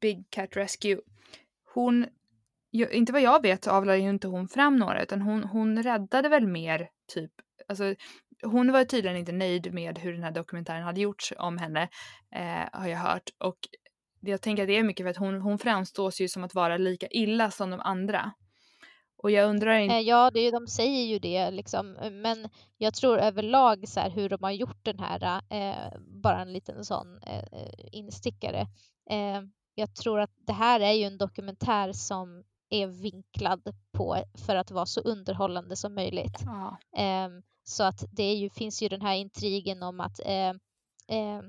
Big 0.00 0.30
Cat 0.30 0.56
Rescue. 0.56 1.00
Hon, 1.74 2.06
inte 2.72 3.12
vad 3.12 3.22
jag 3.22 3.42
vet 3.42 3.66
avlade 3.66 3.98
ju 3.98 4.10
inte 4.10 4.28
hon 4.28 4.48
fram 4.48 4.76
några 4.76 5.02
utan 5.02 5.22
hon, 5.22 5.44
hon 5.44 5.82
räddade 5.82 6.28
väl 6.28 6.46
mer 6.46 6.88
typ, 7.06 7.32
alltså 7.68 7.94
hon 8.42 8.72
var 8.72 8.84
tydligen 8.84 9.16
inte 9.16 9.32
nöjd 9.32 9.74
med 9.74 9.98
hur 9.98 10.12
den 10.12 10.22
här 10.22 10.30
dokumentären 10.30 10.82
hade 10.82 11.00
gjorts 11.00 11.32
om 11.38 11.58
henne, 11.58 11.88
eh, 12.34 12.68
har 12.80 12.88
jag 12.88 12.98
hört. 12.98 13.30
Och 13.38 13.58
jag 14.20 14.40
tänker 14.40 14.62
att 14.62 14.66
det 14.66 14.76
är 14.76 14.82
mycket 14.82 15.04
för 15.04 15.10
att 15.10 15.16
hon, 15.16 15.40
hon 15.40 15.58
framstås 15.58 16.20
ju 16.20 16.28
som 16.28 16.44
att 16.44 16.54
vara 16.54 16.76
lika 16.76 17.06
illa 17.10 17.50
som 17.50 17.70
de 17.70 17.80
andra. 17.80 18.32
Och 19.22 19.30
jag 19.30 19.50
undrar 19.50 19.78
inte... 19.78 19.94
Eh, 19.94 20.00
ja, 20.00 20.30
det, 20.34 20.50
de 20.50 20.66
säger 20.66 21.04
ju 21.04 21.18
det 21.18 21.50
liksom, 21.50 21.96
men 22.12 22.48
jag 22.76 22.94
tror 22.94 23.18
överlag 23.18 23.88
så 23.88 24.00
här, 24.00 24.10
hur 24.10 24.28
de 24.28 24.42
har 24.42 24.50
gjort 24.50 24.84
den 24.84 24.98
här, 24.98 25.42
eh, 25.50 25.98
bara 26.00 26.40
en 26.40 26.52
liten 26.52 26.84
sån 26.84 27.22
eh, 27.22 27.38
eh 27.38 27.88
instickare. 27.92 28.60
Eh, 29.10 29.42
jag 29.74 29.94
tror 29.94 30.20
att 30.20 30.30
det 30.46 30.52
här 30.52 30.80
är 30.80 30.92
ju 30.92 31.04
en 31.04 31.18
dokumentär 31.18 31.92
som 31.92 32.44
är 32.70 32.86
vinklad 32.86 33.74
på 33.92 34.16
för 34.46 34.56
att 34.56 34.70
vara 34.70 34.86
så 34.86 35.00
underhållande 35.00 35.76
som 35.76 35.94
möjligt. 35.94 36.40
Ja. 36.44 36.78
Så 37.68 37.84
att 37.84 38.04
det 38.10 38.22
är 38.22 38.36
ju, 38.36 38.50
finns 38.50 38.82
ju 38.82 38.88
den 38.88 39.02
här 39.02 39.14
intrigen 39.14 39.82
om 39.82 40.00
att 40.00 40.20
eh, 40.24 40.48
eh, 41.08 41.42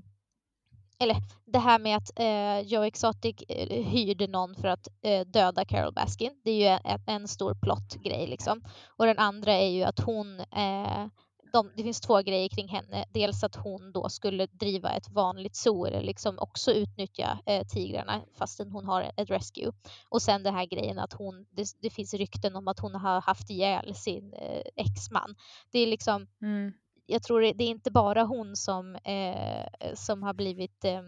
eller 1.00 1.16
det 1.46 1.60
här 1.60 1.80
med 1.80 1.98
att 1.98 2.20
eh, 2.20 2.60
Joe 2.60 2.84
Exotic 2.84 3.36
eh, 3.50 3.86
hyrde 3.86 4.28
någon 4.28 4.56
för 4.56 4.68
att 4.68 4.88
eh, 5.02 5.26
döda 5.28 5.66
Carol 5.66 5.94
Baskin. 5.94 6.42
Det 6.44 6.52
är 6.52 6.56
ju 6.56 6.80
en, 6.84 7.02
en 7.08 7.28
stor 7.28 7.54
plottgrej 7.54 8.28
liksom. 8.28 8.64
Och 8.98 9.06
den 9.06 9.20
andra 9.20 9.54
är 9.54 9.70
ju 9.70 9.84
att 9.84 10.00
hon 10.00 10.40
eh, 10.40 11.08
de, 11.52 11.72
det 11.76 11.84
finns 11.84 12.02
två 12.02 12.22
grejer 12.22 12.50
kring 12.50 12.68
henne. 12.68 13.06
Dels 13.10 13.44
att 13.44 13.56
hon 13.56 13.92
då 13.92 14.10
skulle 14.10 14.46
driva 14.46 14.90
ett 14.90 15.10
vanligt 15.10 15.56
zoo 15.56 15.86
eller 15.86 16.02
liksom 16.02 16.40
också 16.40 16.72
utnyttja 16.72 17.40
eh, 17.46 17.68
tigrarna 17.68 18.22
fastän 18.38 18.72
hon 18.72 18.86
har 18.86 19.12
ett 19.18 19.30
rescue. 19.30 19.72
Och 20.10 20.22
sen 20.22 20.44
den 20.44 20.54
här 20.54 20.66
grejen 20.66 21.00
att 21.00 21.14
hon, 21.14 21.46
det, 21.50 21.68
det 21.82 21.90
finns 21.90 22.14
rykten 22.14 22.56
om 22.56 22.68
att 22.68 22.80
hon 22.80 22.96
har 22.96 23.22
haft 23.22 23.50
ihjäl 23.50 23.96
sin 23.96 24.34
eh, 24.34 24.62
exman. 24.76 25.36
Det 25.72 25.80
är 25.80 25.88
liksom, 25.88 26.28
mm. 26.42 26.74
jag 27.06 27.24
tror 27.24 27.42
det, 27.42 27.54
det, 27.54 27.64
är 27.64 27.70
inte 27.70 27.92
bara 27.92 28.24
hon 28.24 28.56
som, 28.56 28.96
eh, 28.96 29.94
som 29.94 30.24
har 30.24 30.34
blivit 30.34 30.86
eh, 30.86 31.02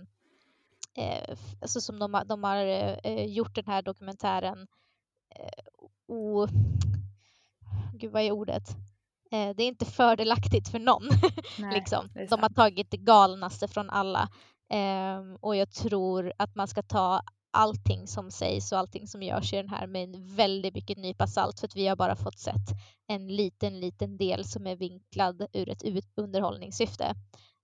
eh 0.96 1.38
alltså 1.62 1.82
som 1.82 2.00
de, 2.00 2.24
de 2.26 2.44
har 2.44 2.66
eh, 3.04 3.26
gjort 3.26 3.56
den 3.56 3.68
här 3.68 3.82
dokumentären 3.82 4.68
eh, 5.36 5.76
o, 6.08 6.48
gud 7.94 8.12
vad 8.12 8.22
är 8.22 8.32
ordet? 8.32 8.76
Eh, 9.32 9.56
det 9.56 9.64
är 9.64 9.68
inte 9.68 9.86
fördelaktigt 9.86 10.70
för 10.70 10.80
någon. 10.80 11.04
Nej, 11.60 11.76
liksom. 11.76 12.10
De 12.30 12.42
har 12.42 12.50
tagit 12.50 12.92
det 12.92 12.98
galnaste 12.98 13.68
från 13.68 13.90
alla. 13.90 14.30
Eh, 14.74 15.36
och 15.40 15.56
jag 15.56 15.72
tror 15.72 16.34
att 16.38 16.56
man 16.56 16.68
ska 16.68 16.82
ta 16.82 17.22
allting 17.54 18.08
som 18.08 18.32
sägs 18.32 18.72
och 18.72 18.78
allting 18.78 19.08
som 19.08 19.24
görs 19.24 19.54
i 19.54 19.56
den 19.56 19.70
här 19.70 19.88
med 19.88 20.04
en 20.04 20.36
väldigt 20.36 20.76
mycket 20.76 20.98
nypa 20.98 21.28
salt 21.28 21.60
för 21.60 21.68
att 21.68 21.76
vi 21.76 21.88
har 21.88 21.96
bara 21.96 22.16
fått 22.16 22.40
sett 22.40 22.70
en 23.08 23.28
liten, 23.28 23.80
liten 23.80 24.18
del 24.18 24.46
som 24.46 24.68
är 24.68 24.76
vinklad 24.76 25.48
ur 25.54 25.70
ett 25.70 25.84
underhållningssyfte. 26.16 27.06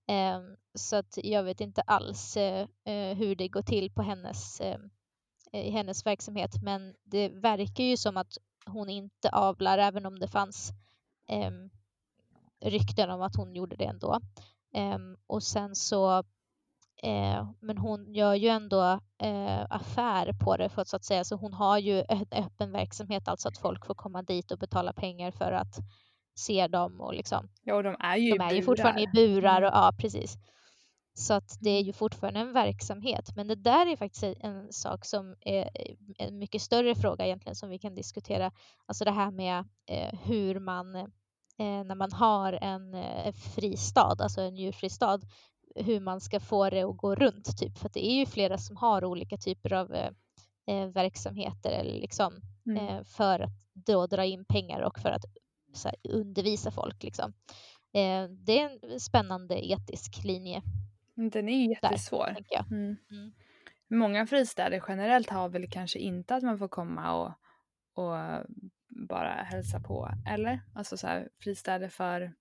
Eh, 0.08 0.40
så 0.74 0.96
att 0.96 1.18
jag 1.22 1.42
vet 1.42 1.60
inte 1.60 1.82
alls 1.82 2.36
eh, 2.36 2.68
eh 2.84 3.16
hur 3.16 3.36
det 3.36 3.48
går 3.48 3.62
till 3.62 3.90
på 3.90 4.02
hennes, 4.02 4.60
eh, 4.60 4.78
i 5.52 5.70
hennes 5.70 6.06
verksamhet 6.06 6.62
men 6.62 6.94
det 7.04 7.28
verkar 7.28 7.84
ju 7.84 7.96
som 7.96 8.16
att 8.16 8.38
hon 8.66 8.88
inte 8.88 9.28
avlar 9.28 9.78
även 9.78 10.06
om 10.06 10.18
det 10.18 10.28
fanns 10.28 10.72
eh, 11.28 11.50
rykten 12.70 13.10
om 13.10 13.22
att 13.22 13.36
hon 13.36 13.54
gjorde 13.54 13.76
det 13.76 13.84
ändå. 13.84 14.20
Eh, 14.74 14.98
och 15.26 15.42
sen 15.42 15.74
så 15.74 16.24
Eh, 17.02 17.48
men 17.60 17.78
hon 17.78 18.14
gör 18.14 18.34
ju 18.34 18.48
ändå 18.48 19.00
eh, 19.22 19.66
affär 19.70 20.32
på 20.32 20.56
det 20.56 20.68
för 20.68 20.82
att, 20.82 20.88
så 20.88 20.96
att 20.96 21.04
säga, 21.04 21.24
så 21.24 21.36
hon 21.36 21.52
har 21.52 21.78
ju 21.78 22.04
en 22.08 22.26
öppen 22.30 22.72
verksamhet, 22.72 23.28
alltså 23.28 23.48
att 23.48 23.58
folk 23.58 23.86
får 23.86 23.94
komma 23.94 24.22
dit 24.22 24.50
och 24.50 24.58
betala 24.58 24.92
pengar 24.92 25.30
för 25.30 25.52
att 25.52 25.78
se 26.34 26.66
dem 26.66 27.00
och 27.00 27.14
liksom. 27.14 27.48
Ja, 27.62 27.74
och 27.74 27.82
de 27.82 27.96
är 28.00 28.16
ju, 28.16 28.30
de 28.30 28.44
är 28.44 28.52
ju 28.52 28.62
fortfarande 28.62 29.02
i 29.02 29.06
burar 29.06 29.62
och 29.62 29.68
mm. 29.68 29.80
ja, 29.82 29.92
precis. 29.98 30.36
Så 31.18 31.34
att 31.34 31.58
det 31.60 31.70
är 31.70 31.82
ju 31.82 31.92
fortfarande 31.92 32.40
en 32.40 32.52
verksamhet. 32.52 33.36
Men 33.36 33.48
det 33.48 33.54
där 33.54 33.86
är 33.86 33.96
faktiskt 33.96 34.24
en 34.40 34.72
sak 34.72 35.04
som 35.04 35.36
är 35.40 35.70
en 36.18 36.38
mycket 36.38 36.62
större 36.62 36.94
fråga 36.94 37.26
egentligen 37.26 37.56
som 37.56 37.68
vi 37.68 37.78
kan 37.78 37.94
diskutera. 37.94 38.52
Alltså 38.86 39.04
det 39.04 39.10
här 39.10 39.30
med 39.30 39.64
eh, 39.86 40.18
hur 40.22 40.60
man, 40.60 40.96
eh, 40.96 41.04
när 41.58 41.94
man 41.94 42.12
har 42.12 42.52
en 42.52 42.94
eh, 42.94 43.32
fristad, 43.32 44.16
alltså 44.20 44.40
en 44.40 44.56
djurfristad, 44.56 45.20
hur 45.74 46.00
man 46.00 46.20
ska 46.20 46.40
få 46.40 46.70
det 46.70 46.82
att 46.82 46.96
gå 46.96 47.14
runt. 47.14 47.58
Typ. 47.58 47.78
För 47.78 47.90
det 47.94 48.06
är 48.06 48.14
ju 48.14 48.26
flera 48.26 48.58
som 48.58 48.76
har 48.76 49.04
olika 49.04 49.36
typer 49.36 49.72
av 49.72 49.94
eh, 49.94 50.10
eh, 50.66 50.88
verksamheter 50.88 51.70
eller 51.70 52.00
liksom, 52.00 52.40
mm. 52.66 52.86
Eh, 52.86 53.04
för 53.04 53.40
att 53.40 53.52
då 53.72 54.06
dra 54.06 54.24
in 54.24 54.44
pengar 54.44 54.80
och 54.80 54.98
för 54.98 55.10
att 55.10 55.24
här, 55.84 55.94
undervisa 56.08 56.70
folk. 56.70 57.02
Liksom. 57.02 57.32
det 58.28 58.60
är 58.60 58.92
en 58.92 59.00
spännande 59.00 59.70
etisk 59.70 60.24
linje. 60.24 60.62
Den 61.18 61.48
är 61.48 61.56
ju 61.56 61.70
jättesvår. 61.70 62.26
Där, 62.26 62.64
mm. 62.70 62.96
Mm. 63.10 63.32
Många 63.90 64.26
fristäder 64.26 64.84
generellt 64.88 65.30
har 65.30 65.48
väl 65.48 65.70
kanske 65.70 65.98
inte 65.98 66.34
att 66.34 66.42
man 66.42 66.58
får 66.58 66.68
komma 66.68 67.14
och, 67.14 67.32
och 68.04 68.44
bara 68.88 69.28
hälsa 69.28 69.80
på, 69.80 70.10
eller? 70.28 70.60
Alltså 70.74 70.96
så 70.96 71.06
här, 71.06 71.28
fristäder 71.42 71.88
för, 71.88 72.32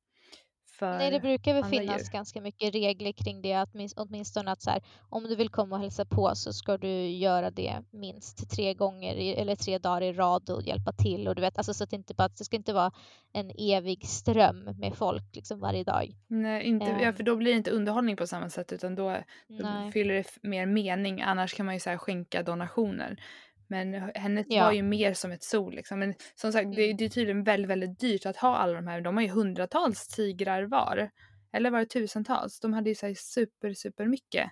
för 0.79 0.97
Nej, 0.97 1.11
det 1.11 1.19
brukar 1.19 1.53
väl 1.53 1.63
finnas 1.63 2.01
djur. 2.01 2.11
ganska 2.11 2.41
mycket 2.41 2.75
regler 2.75 3.11
kring 3.11 3.41
det. 3.41 3.53
Att 3.53 3.73
minst, 3.73 3.97
åtminstone 3.97 4.51
att 4.51 4.61
så 4.61 4.69
här, 4.69 4.81
om 5.09 5.23
du 5.23 5.35
vill 5.35 5.49
komma 5.49 5.75
och 5.75 5.81
hälsa 5.81 6.05
på 6.05 6.35
så 6.35 6.53
ska 6.53 6.77
du 6.77 7.07
göra 7.07 7.51
det 7.51 7.81
minst 7.91 8.49
tre 8.51 8.73
gånger 8.73 9.15
i, 9.15 9.33
eller 9.33 9.55
tre 9.55 9.77
dagar 9.77 10.01
i 10.01 10.13
rad 10.13 10.49
och 10.49 10.63
hjälpa 10.63 10.91
till. 10.91 11.27
Och 11.27 11.35
du 11.35 11.41
vet, 11.41 11.57
alltså, 11.57 11.73
så 11.73 11.83
att 11.83 11.89
det, 11.89 11.95
inte 11.95 12.13
bara, 12.13 12.27
det 12.27 12.43
ska 12.43 12.55
inte 12.55 12.73
vara 12.73 12.91
en 13.33 13.51
evig 13.57 14.05
ström 14.05 14.63
med 14.63 14.95
folk 14.95 15.35
liksom 15.35 15.59
varje 15.59 15.83
dag. 15.83 16.15
Nej, 16.27 16.63
inte, 16.63 16.91
um, 16.91 16.99
ja, 16.99 17.13
för 17.13 17.23
då 17.23 17.35
blir 17.35 17.51
det 17.51 17.57
inte 17.57 17.71
underhållning 17.71 18.15
på 18.15 18.27
samma 18.27 18.49
sätt 18.49 18.73
utan 18.73 18.95
då, 18.95 19.17
då 19.47 19.91
fyller 19.93 20.13
det 20.13 20.25
mer 20.41 20.65
mening. 20.65 21.21
Annars 21.21 21.53
kan 21.53 21.65
man 21.65 21.75
ju 21.75 21.79
så 21.79 21.97
skänka 21.97 22.43
donationer. 22.43 23.17
Men 23.67 24.11
hennes 24.15 24.45
ja. 24.49 24.63
var 24.63 24.71
ju 24.71 24.83
mer 24.83 25.13
som 25.13 25.31
ett 25.31 25.43
sol 25.43 25.75
liksom. 25.75 25.99
Men 25.99 26.13
som 26.35 26.51
sagt, 26.51 26.63
mm. 26.63 26.75
det, 26.75 26.93
det, 26.93 27.05
är 27.05 27.09
tydligen 27.09 27.43
väldigt, 27.43 27.69
väldigt 27.69 27.99
dyrt 27.99 28.25
att 28.25 28.37
ha 28.37 28.57
alla 28.57 28.73
de 28.73 28.87
här. 28.87 29.01
De 29.01 29.17
har 29.17 29.23
ju 29.23 29.29
hundratals 29.29 30.07
tigrar 30.07 30.63
var. 30.63 31.09
Eller 31.53 31.71
var 31.71 31.79
det 31.79 31.85
tusentals? 31.85 32.59
De 32.59 32.73
hade 32.73 32.89
ju 32.89 32.95
så 32.95 33.13
super, 33.17 33.73
super 33.73 34.05
mycket. 34.05 34.51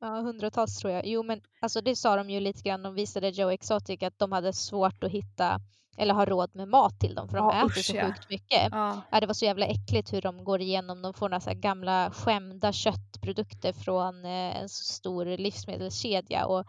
Ja, 0.00 0.06
hundratals 0.06 0.78
tror 0.78 0.92
jag. 0.92 1.06
Jo, 1.06 1.22
men 1.22 1.40
alltså 1.60 1.80
det 1.80 1.96
sa 1.96 2.16
de 2.16 2.30
ju 2.30 2.40
lite 2.40 2.62
grann. 2.62 2.82
De 2.82 2.94
visade 2.94 3.28
Joe 3.28 3.50
Exotic 3.50 4.02
att 4.02 4.18
de 4.18 4.32
hade 4.32 4.52
svårt 4.52 5.04
att 5.04 5.10
hitta 5.10 5.60
eller 5.96 6.14
ha 6.14 6.24
råd 6.24 6.50
med 6.54 6.68
mat 6.68 7.00
till 7.00 7.14
dem 7.14 7.28
för 7.28 7.36
de 7.36 7.46
ja, 7.46 7.58
äter 7.58 7.66
usch, 7.66 7.84
så 7.84 7.96
ja. 7.96 8.06
sjukt 8.06 8.30
mycket. 8.30 8.68
Ja. 8.70 9.02
ja. 9.10 9.20
det 9.20 9.26
var 9.26 9.34
så 9.34 9.44
jävla 9.44 9.66
äckligt 9.66 10.12
hur 10.12 10.22
de 10.22 10.44
går 10.44 10.60
igenom. 10.60 11.02
De 11.02 11.14
får 11.14 11.28
några 11.28 11.40
så 11.40 11.54
gamla 11.54 12.10
skämda 12.10 12.72
köttprodukter 12.72 13.72
från 13.72 14.24
eh, 14.24 14.60
en 14.60 14.68
så 14.68 14.84
stor 14.84 15.24
livsmedelskedja 15.24 16.46
och 16.46 16.66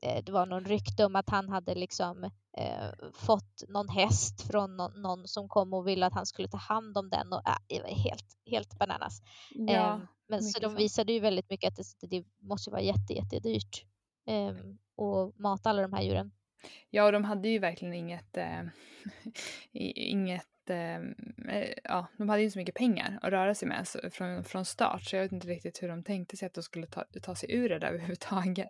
det 0.00 0.32
var 0.32 0.46
någon 0.46 0.64
rykte 0.64 1.04
om 1.04 1.16
att 1.16 1.30
han 1.30 1.48
hade 1.48 1.74
liksom 1.74 2.30
eh, 2.56 3.10
fått 3.14 3.64
någon 3.68 3.88
häst 3.88 4.42
från 4.42 4.76
någon, 4.76 5.02
någon, 5.02 5.28
som 5.28 5.48
kom 5.48 5.74
och 5.74 5.88
ville 5.88 6.06
att 6.06 6.14
han 6.14 6.26
skulle 6.26 6.48
ta 6.48 6.56
hand 6.56 6.98
om 6.98 7.10
den 7.10 7.32
och 7.32 7.48
äh, 7.48 7.56
det 7.68 7.82
var 7.82 7.88
helt, 7.88 8.26
helt 8.46 8.78
bananas. 8.78 9.22
Ja, 9.50 9.94
eh, 9.94 10.00
men 10.28 10.42
så 10.42 10.60
de 10.60 10.74
visade 10.74 11.12
ju 11.12 11.20
väldigt 11.20 11.50
mycket 11.50 11.68
att 11.68 11.76
det, 12.00 12.06
det 12.06 12.24
måste 12.40 12.70
vara 12.70 12.82
jätte, 12.82 13.12
jättedyrt 13.12 13.84
eh, 14.28 14.48
att 14.48 15.38
mata 15.38 15.70
alla 15.70 15.82
de 15.82 15.92
här 15.92 16.02
djuren. 16.02 16.32
Ja, 16.90 17.04
och 17.04 17.12
de 17.12 17.24
hade 17.24 17.48
ju 17.48 17.58
verkligen 17.58 17.94
inget, 17.94 18.36
äh, 18.36 18.62
inget 19.72 20.70
äh, 20.70 21.00
ja, 21.84 22.06
de 22.18 22.28
hade 22.28 22.40
ju 22.40 22.44
inte 22.44 22.52
så 22.52 22.58
mycket 22.58 22.74
pengar 22.74 23.18
att 23.22 23.30
röra 23.30 23.54
sig 23.54 23.68
med 23.68 23.88
från, 24.12 24.44
från 24.44 24.64
start 24.64 25.02
så 25.02 25.16
jag 25.16 25.22
vet 25.22 25.32
inte 25.32 25.48
riktigt 25.48 25.82
hur 25.82 25.88
de 25.88 26.02
tänkte 26.02 26.36
sig 26.36 26.46
att 26.46 26.54
de 26.54 26.62
skulle 26.62 26.86
ta, 26.86 27.04
ta 27.22 27.34
sig 27.34 27.52
ur 27.52 27.68
det 27.68 27.78
där 27.78 27.88
överhuvudtaget. 27.92 28.68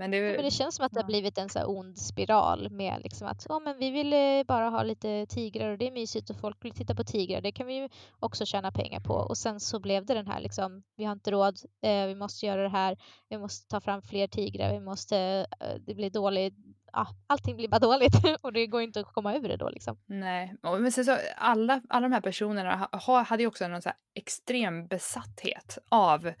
Men 0.00 0.10
det, 0.10 0.20
men 0.20 0.44
det 0.44 0.50
känns 0.50 0.74
som 0.74 0.86
att 0.86 0.92
det 0.92 1.00
har 1.00 1.06
blivit 1.06 1.38
en 1.38 1.48
så 1.48 1.64
ond 1.64 1.98
spiral 1.98 2.70
med 2.70 3.00
liksom 3.02 3.26
att 3.26 3.46
oh, 3.50 3.60
men 3.64 3.78
vi 3.78 3.90
vill 3.90 4.12
eh, 4.12 4.42
bara 4.46 4.68
ha 4.68 4.82
lite 4.82 5.26
tigrar 5.26 5.70
och 5.70 5.78
det 5.78 5.86
är 5.86 5.92
mysigt 5.92 6.30
och 6.30 6.36
folk 6.36 6.64
vill 6.64 6.72
titta 6.72 6.94
på 6.94 7.04
tigrar. 7.04 7.40
Det 7.40 7.52
kan 7.52 7.66
vi 7.66 7.74
ju 7.74 7.88
också 8.20 8.46
tjäna 8.46 8.72
pengar 8.72 9.00
på. 9.00 9.14
Och 9.14 9.38
sen 9.38 9.60
så 9.60 9.80
blev 9.80 10.06
det 10.06 10.14
den 10.14 10.26
här 10.26 10.40
liksom, 10.40 10.82
vi 10.96 11.04
har 11.04 11.12
inte 11.12 11.30
råd, 11.30 11.58
eh, 11.82 12.06
vi 12.06 12.14
måste 12.14 12.46
göra 12.46 12.62
det 12.62 12.68
här, 12.68 12.96
vi 13.28 13.38
måste 13.38 13.68
ta 13.68 13.80
fram 13.80 14.02
fler 14.02 14.26
tigrar, 14.26 14.72
vi 14.72 14.80
måste, 14.80 15.46
eh, 15.60 15.74
det 15.86 15.94
blir 15.94 16.10
dåligt, 16.10 16.54
ja, 16.92 17.06
allting 17.26 17.56
blir 17.56 17.68
bara 17.68 17.78
dåligt 17.90 18.14
och 18.42 18.52
det 18.52 18.66
går 18.66 18.82
inte 18.82 19.00
att 19.00 19.14
komma 19.14 19.34
över 19.34 19.48
det 19.48 19.56
då 19.56 19.68
liksom. 19.68 19.98
Nej, 20.06 20.56
men 20.62 20.92
sen 20.92 21.04
så 21.04 21.16
alla, 21.36 21.82
alla 21.88 22.08
de 22.08 22.12
här 22.12 22.20
personerna 22.20 22.88
ha, 22.92 23.22
hade 23.22 23.42
ju 23.42 23.46
också 23.46 23.64
en 23.64 23.82
så 23.82 23.90
extrem 24.14 24.86
besatthet 24.86 25.78
av 25.88 26.32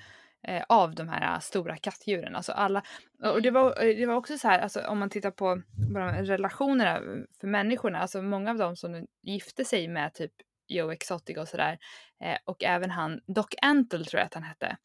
eh, 0.48 0.62
av 0.68 0.94
de 0.94 1.08
här 1.08 1.34
äh, 1.34 1.40
stora 1.40 1.76
kattdjuren. 1.76 2.36
Alltså 2.36 2.52
alla, 2.52 2.82
och 3.22 3.42
det 3.42 3.48
mm. 3.48 3.62
var, 3.62 3.74
det 3.96 4.06
var 4.06 4.14
också 4.14 4.38
så 4.38 4.48
här, 4.48 4.58
alltså 4.58 4.80
om 4.80 4.98
man 4.98 5.10
tittar 5.10 5.30
på 5.30 5.62
relationerna 6.22 7.00
för 7.40 7.46
människorna, 7.46 7.98
alltså 7.98 8.22
många 8.22 8.50
av 8.50 8.58
dem 8.58 8.76
som 8.76 9.06
gifte 9.22 9.64
sig 9.64 9.88
med 9.88 10.14
typ 10.14 10.32
Joe 10.68 10.90
Exotic 10.90 11.36
och 11.36 11.48
sådär 11.48 11.78
eh, 12.24 12.38
och 12.44 12.64
även 12.64 12.90
han, 12.90 13.20
Doc 13.26 13.46
Antle 13.62 14.04
tror 14.04 14.18
jag 14.20 14.26
att 14.26 14.34
han 14.34 14.42
hette, 14.42 14.76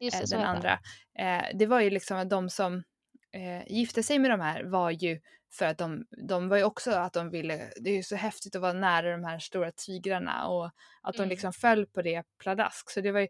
Just 0.00 0.30
det, 0.30 0.34
eh, 0.34 0.40
den 0.40 0.48
andra. 0.48 0.78
Eh, 1.18 1.44
det 1.54 1.66
var 1.66 1.80
ju 1.80 1.90
liksom 1.90 2.16
att 2.16 2.30
de 2.30 2.50
som 2.50 2.82
eh, 3.32 3.72
gifte 3.72 4.02
sig 4.02 4.18
med 4.18 4.30
de 4.30 4.40
här 4.40 4.64
var 4.64 4.90
ju 4.90 5.20
för 5.52 5.66
att 5.66 5.78
de, 5.78 6.06
de 6.28 6.48
var 6.48 6.56
ju 6.56 6.64
också 6.64 6.90
att 6.90 7.12
de 7.12 7.30
ville, 7.30 7.70
det 7.76 7.90
är 7.90 7.94
ju 7.94 8.02
så 8.02 8.16
häftigt 8.16 8.56
att 8.56 8.62
vara 8.62 8.72
nära 8.72 9.12
de 9.12 9.24
här 9.24 9.38
stora 9.38 9.72
tigrarna 9.72 10.46
och 10.46 10.70
att 11.02 11.14
de 11.14 11.22
mm. 11.22 11.28
liksom 11.28 11.52
föll 11.52 11.86
på 11.86 12.02
det 12.02 12.22
pladask. 12.42 12.90
Så 12.90 13.00
det 13.00 13.12
var 13.12 13.20
ju, 13.20 13.28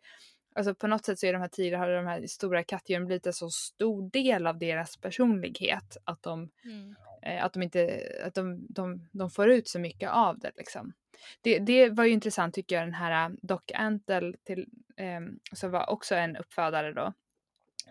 alltså 0.57 0.75
på 0.75 0.87
något 0.87 1.05
sätt 1.05 1.19
så 1.19 1.27
är 1.27 1.33
de 1.33 1.38
här 1.38 1.49
tidigare, 1.49 1.97
de 1.97 2.07
här 2.07 2.27
stora 2.27 2.64
kattdjuren 2.64 3.07
blivit 3.07 3.27
en 3.27 3.33
så 3.33 3.51
stor 3.51 4.11
del 4.11 4.47
av 4.47 4.59
deras 4.59 4.97
personlighet 4.97 5.97
att 6.05 6.23
de, 6.23 6.51
mm. 6.64 6.95
eh, 7.23 7.45
att 7.45 7.53
de 7.53 7.62
inte, 7.62 8.03
att 8.27 8.35
de, 8.35 8.66
de, 8.69 9.09
de 9.12 9.31
får 9.31 9.51
ut 9.51 9.69
så 9.69 9.79
mycket 9.79 10.11
av 10.11 10.38
det 10.38 10.51
liksom. 10.57 10.92
Det, 11.40 11.59
det 11.59 11.90
var 11.90 12.05
ju 12.05 12.12
intressant 12.12 12.55
tycker 12.55 12.77
jag 12.77 12.87
den 12.87 12.95
här 12.95 13.29
äh, 13.31 13.35
Doc 13.42 13.61
Antle 13.75 14.33
till, 14.45 14.66
eh, 14.97 15.21
som 15.53 15.71
var 15.71 15.90
också 15.90 16.14
en 16.14 16.37
uppfödare 16.37 16.92
då 16.92 17.12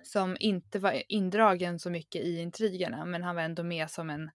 som 0.03 0.37
inte 0.39 0.79
var 0.79 1.03
indragen 1.07 1.79
så 1.79 1.89
mycket 1.89 2.21
i 2.21 2.39
intrigerna 2.39 3.05
men 3.05 3.23
han 3.23 3.35
var 3.35 3.43
ändå 3.43 3.63
med 3.63 3.89
som 3.89 4.09
en 4.09 4.31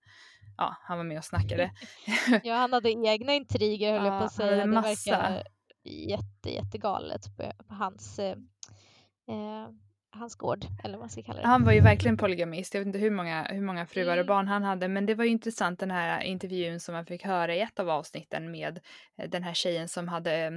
ja, 0.57 0.77
han 0.83 0.99
var 0.99 1.05
med 1.05 1.19
och 1.19 1.25
snackade. 1.25 1.71
ja, 2.45 2.55
han 2.55 2.73
hade 2.73 2.90
egna 2.90 3.35
intriger 3.35 3.93
höll 3.93 4.07
ja, 4.07 4.12
jag 4.12 4.21
på 4.21 4.25
att 4.25 4.33
säga. 4.33 4.57
Det 4.57 4.66
massa. 4.66 5.11
verkar 5.11 5.43
jätte, 5.85 6.51
jättegalet 6.51 7.37
på, 7.37 7.53
på 7.69 7.75
hans, 7.75 8.19
eh, 8.19 8.37
eh, 9.29 9.69
hans 10.12 10.35
gård, 10.35 10.64
eller 10.85 10.95
vad 10.95 11.01
man 11.01 11.11
ska 11.11 11.23
kalla 11.23 11.40
det. 11.40 11.47
Han 11.47 11.64
var 11.64 11.73
ju 11.73 11.81
verkligen 11.81 12.16
polygamist. 12.16 12.75
Jag 12.75 12.81
vet 12.81 12.87
inte 12.87 12.99
hur 12.99 13.11
många, 13.11 13.45
hur 13.45 13.61
många 13.61 13.87
fruar 13.87 14.07
och 14.07 14.14
mm. 14.14 14.27
barn 14.27 14.49
han 14.49 14.62
hade, 14.62 14.88
men 14.88 15.07
det 15.07 15.14
var 15.14 15.25
ju 15.25 15.31
intressant 15.31 15.79
den 15.79 15.90
här 15.90 16.23
intervjun 16.23 16.81
som 16.81 16.95
man 16.95 17.07
fick 17.07 17.25
höra 17.25 17.55
i 17.55 17.61
ett 17.61 17.79
av 17.79 17.90
avsnitten 17.90 18.51
med 18.51 18.81
eh, 19.19 19.31
den 19.31 19.43
här 19.43 19.55
tjejen 19.55 19.88
som 19.88 20.09
hade 20.09 20.33
eh, 20.33 20.51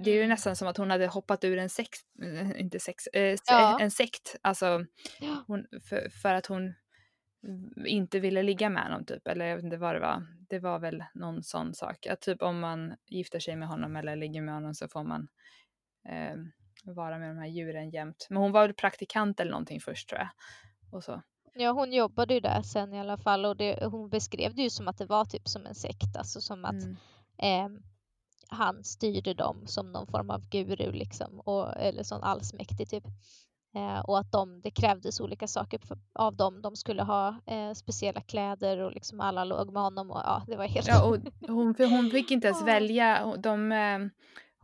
det 0.00 0.10
är 0.10 0.14
ju 0.14 0.20
mm. 0.20 0.28
nästan 0.28 0.56
som 0.56 0.68
att 0.68 0.76
hon 0.76 0.90
hade 0.90 1.06
hoppat 1.06 1.44
ur 1.44 1.58
en 1.58 1.68
sekt, 1.68 2.00
inte 2.56 2.80
sex, 2.80 3.06
äh, 3.06 3.36
ja. 3.46 3.80
en 3.80 3.90
sekt, 3.90 4.36
alltså 4.42 4.84
hon, 5.46 5.66
för, 5.88 6.08
för, 6.22 6.34
att 6.34 6.46
hon 6.46 6.74
inte 7.86 8.20
ville 8.20 8.42
ligga 8.42 8.70
med 8.70 8.82
honom 8.82 9.04
typ, 9.04 9.26
eller 9.28 9.46
jag 9.46 9.56
vet 9.56 9.64
inte 9.64 9.76
vad 9.76 9.94
det 9.94 10.00
var. 10.00 10.26
Det 10.48 10.58
var 10.58 10.78
väl 10.78 11.04
någon 11.14 11.42
sån 11.42 11.74
sak, 11.74 12.06
att 12.06 12.20
typ 12.20 12.42
om 12.42 12.60
man 12.60 12.96
gifter 13.06 13.40
sig 13.40 13.56
med 13.56 13.68
honom 13.68 13.96
eller 13.96 14.16
ligger 14.16 14.42
med 14.42 14.54
honom 14.54 14.74
så 14.74 14.88
får 14.88 15.04
man 15.04 15.28
eh, 16.08 16.36
vara 16.84 17.18
med 17.18 17.30
de 17.30 17.38
här 17.38 17.46
djuren 17.46 17.90
jämt. 17.90 18.26
Men 18.30 18.38
hon 18.38 18.52
var 18.52 18.62
väl 18.62 18.74
praktikant 18.74 19.40
eller 19.40 19.50
någonting 19.50 19.80
först 19.80 20.08
tror 20.08 20.20
jag. 20.20 20.28
Och 20.92 21.04
så. 21.04 21.22
Ja, 21.54 21.72
hon 21.72 21.92
jobbade 21.92 22.34
ju 22.34 22.40
där 22.40 22.62
sen 22.62 22.94
i 22.94 23.00
alla 23.00 23.18
fall 23.18 23.44
och 23.44 23.56
det, 23.56 23.84
hon 23.84 24.10
beskrev 24.10 24.54
det 24.54 24.62
ju 24.62 24.70
som 24.70 24.88
att 24.88 24.98
det 24.98 25.06
var 25.06 25.24
typ 25.24 25.48
som 25.48 25.66
en 25.66 25.74
sekt, 25.74 26.16
alltså 26.18 26.40
som 26.40 26.64
att 26.64 26.82
mm. 26.82 26.96
eh, 27.38 27.80
han 28.48 28.84
styrde 28.84 29.34
dem 29.34 29.66
som 29.66 29.92
någon 29.92 30.06
form 30.06 30.30
av 30.30 30.48
guru 30.48 30.92
liksom, 30.92 31.40
och, 31.40 31.76
eller 31.76 32.02
sån 32.02 32.22
allsmäktig 32.22 32.88
typ. 32.88 33.04
Eh, 33.74 34.00
och 34.00 34.18
att 34.18 34.32
de, 34.32 34.60
det 34.60 34.70
krävdes 34.70 35.20
olika 35.20 35.46
saker 35.46 35.80
av 36.14 36.36
dem. 36.36 36.62
De 36.62 36.76
skulle 36.76 37.02
ha 37.02 37.28
eh, 37.46 37.72
speciella 37.72 38.20
kläder 38.20 38.78
och 38.78 38.92
liksom 38.92 39.20
alla 39.20 39.44
låg 39.44 39.72
med 39.72 39.82
honom 39.82 40.10
och 40.10 40.20
ja, 40.24 40.42
det 40.46 40.56
var 40.56 40.64
helt... 40.64 40.88
Ja, 40.88 41.04
och 41.04 41.18
hon, 41.48 41.74
hon 41.78 42.10
fick 42.10 42.30
inte 42.30 42.46
ens 42.46 42.62
välja. 42.66 43.36
De, 43.36 43.72
eh, 43.72 43.98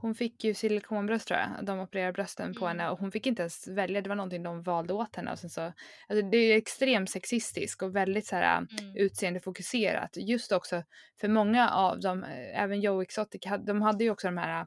hon 0.05 0.14
fick 0.14 0.45
ju 0.45 0.55
silikonbröst 0.55 1.29
tror 1.29 1.40
jag. 1.40 1.67
De 1.67 1.81
opererade 1.81 2.12
brösten 2.12 2.47
mm. 2.47 2.55
på 2.55 2.67
henne 2.67 2.90
och 2.90 2.99
hon 2.99 3.12
fick 3.12 3.27
inte 3.27 3.43
ens 3.43 3.69
välja. 3.69 4.01
Det 4.01 4.09
var 4.09 4.17
någonting 4.17 4.43
de 4.43 4.62
valde 4.62 4.93
åt 4.93 5.17
henne. 5.17 5.33
Och 5.33 5.38
sen 5.38 5.51
så, 5.51 5.73
alltså 6.09 6.27
det 6.31 6.37
är 6.37 6.57
extremt 6.57 7.11
sexistiskt 7.11 7.83
och 7.83 7.97
väldigt 7.97 8.27
så 8.27 8.37
här, 8.37 8.57
mm. 8.57 8.97
utseendefokuserat. 8.97 10.17
Just 10.17 10.53
också 10.53 10.83
för 11.21 11.29
många 11.29 11.71
av 11.71 12.01
dem, 12.01 12.25
eh, 12.25 12.62
även 12.62 12.81
Joe 12.81 13.03
Exotic, 13.03 13.43
de 13.67 13.83
hade 13.83 14.05
ju 14.05 14.11
också 14.11 14.27
de 14.27 14.38
här 14.38 14.67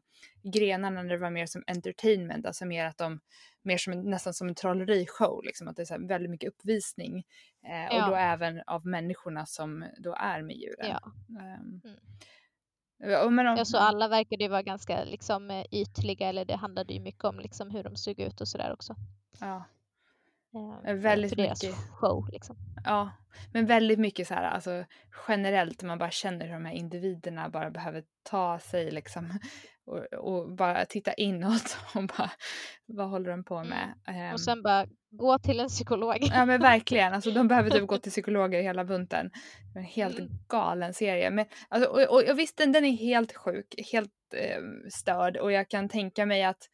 grenarna 0.53 1.03
när 1.03 1.09
det 1.09 1.17
var 1.17 1.29
mer 1.29 1.45
som 1.45 1.63
entertainment, 1.67 2.45
alltså 2.45 2.65
mer 2.65 2.85
att 2.85 2.97
de 2.97 3.19
mer 3.63 3.77
som 3.77 4.01
nästan 4.01 4.33
som 4.33 4.47
en 4.47 4.55
trollerishow, 4.55 5.43
liksom, 5.43 5.67
att 5.67 5.75
det 5.75 5.81
är 5.83 5.85
så 5.85 6.07
väldigt 6.07 6.31
mycket 6.31 6.49
uppvisning. 6.49 7.17
Eh, 7.67 7.85
ja. 7.89 8.05
Och 8.05 8.11
då 8.11 8.15
även 8.15 8.61
av 8.67 8.85
människorna 8.85 9.45
som 9.45 9.85
då 9.97 10.15
är 10.19 10.41
med 10.41 10.55
djuren. 10.55 10.89
Ja. 10.89 11.11
Um, 11.29 11.81
mm. 11.83 11.97
Ja, 12.99 13.29
men 13.29 13.47
om, 13.47 13.57
ja, 13.57 13.65
så 13.65 13.77
alla 13.77 14.07
verkade 14.07 14.43
ju 14.43 14.49
vara 14.49 14.61
ganska 14.61 15.03
liksom, 15.03 15.51
eh, 15.51 15.65
ytliga, 15.71 16.29
eller 16.29 16.45
det 16.45 16.55
handlade 16.55 16.93
ju 16.93 16.99
mycket 16.99 17.23
om 17.23 17.39
liksom, 17.39 17.71
hur 17.71 17.83
de 17.83 17.95
såg 17.95 18.19
ut 18.19 18.41
och 18.41 18.47
sådär 18.47 18.73
också. 18.73 18.95
Ja. 19.39 19.63
Eh, 20.85 20.93
väldigt 20.93 21.35
för 21.35 21.41
mycket. 21.41 21.75
show 21.91 22.29
liksom. 22.31 22.55
Ja, 22.85 23.11
men 23.53 23.65
väldigt 23.65 23.99
mycket 23.99 24.27
så 24.27 24.33
här, 24.33 24.43
alltså 24.43 24.85
generellt 25.27 25.83
man 25.83 25.97
bara 25.97 26.11
känner 26.11 26.45
hur 26.45 26.53
de 26.53 26.65
här 26.65 26.73
individerna 26.73 27.49
bara 27.49 27.71
behöver 27.71 28.03
ta 28.23 28.59
sig 28.59 28.91
liksom 28.91 29.39
och, 29.87 30.13
och 30.13 30.55
bara 30.55 30.85
titta 30.85 31.13
inåt 31.13 31.77
och 31.95 32.03
bara 32.17 32.31
vad 32.85 33.09
håller 33.09 33.29
de 33.29 33.43
på 33.43 33.63
med? 33.63 33.93
Mm. 34.07 34.33
Och 34.33 34.39
sen 34.39 34.61
bara 34.61 34.85
gå 35.11 35.39
till 35.39 35.59
en 35.59 35.67
psykolog. 35.67 36.17
Ja 36.21 36.45
men 36.45 36.61
verkligen, 36.61 37.13
alltså 37.13 37.31
de 37.31 37.47
behöver 37.47 37.69
typ 37.69 37.87
gå 37.87 37.97
till 37.97 38.11
psykologer 38.11 38.61
hela 38.61 38.85
bunten. 38.85 39.31
En 39.75 39.83
helt 39.83 40.19
mm. 40.19 40.31
galen 40.47 40.93
serie. 40.93 41.29
Men, 41.29 41.45
alltså, 41.69 41.89
och, 41.89 42.01
och, 42.01 42.29
och 42.29 42.39
visst 42.39 42.57
den, 42.57 42.71
den 42.71 42.85
är 42.85 42.97
helt 42.97 43.35
sjuk, 43.35 43.75
helt 43.91 44.11
eh, 44.33 44.61
störd 44.89 45.37
och 45.37 45.51
jag 45.51 45.69
kan 45.69 45.89
tänka 45.89 46.25
mig 46.25 46.43
att 46.43 46.69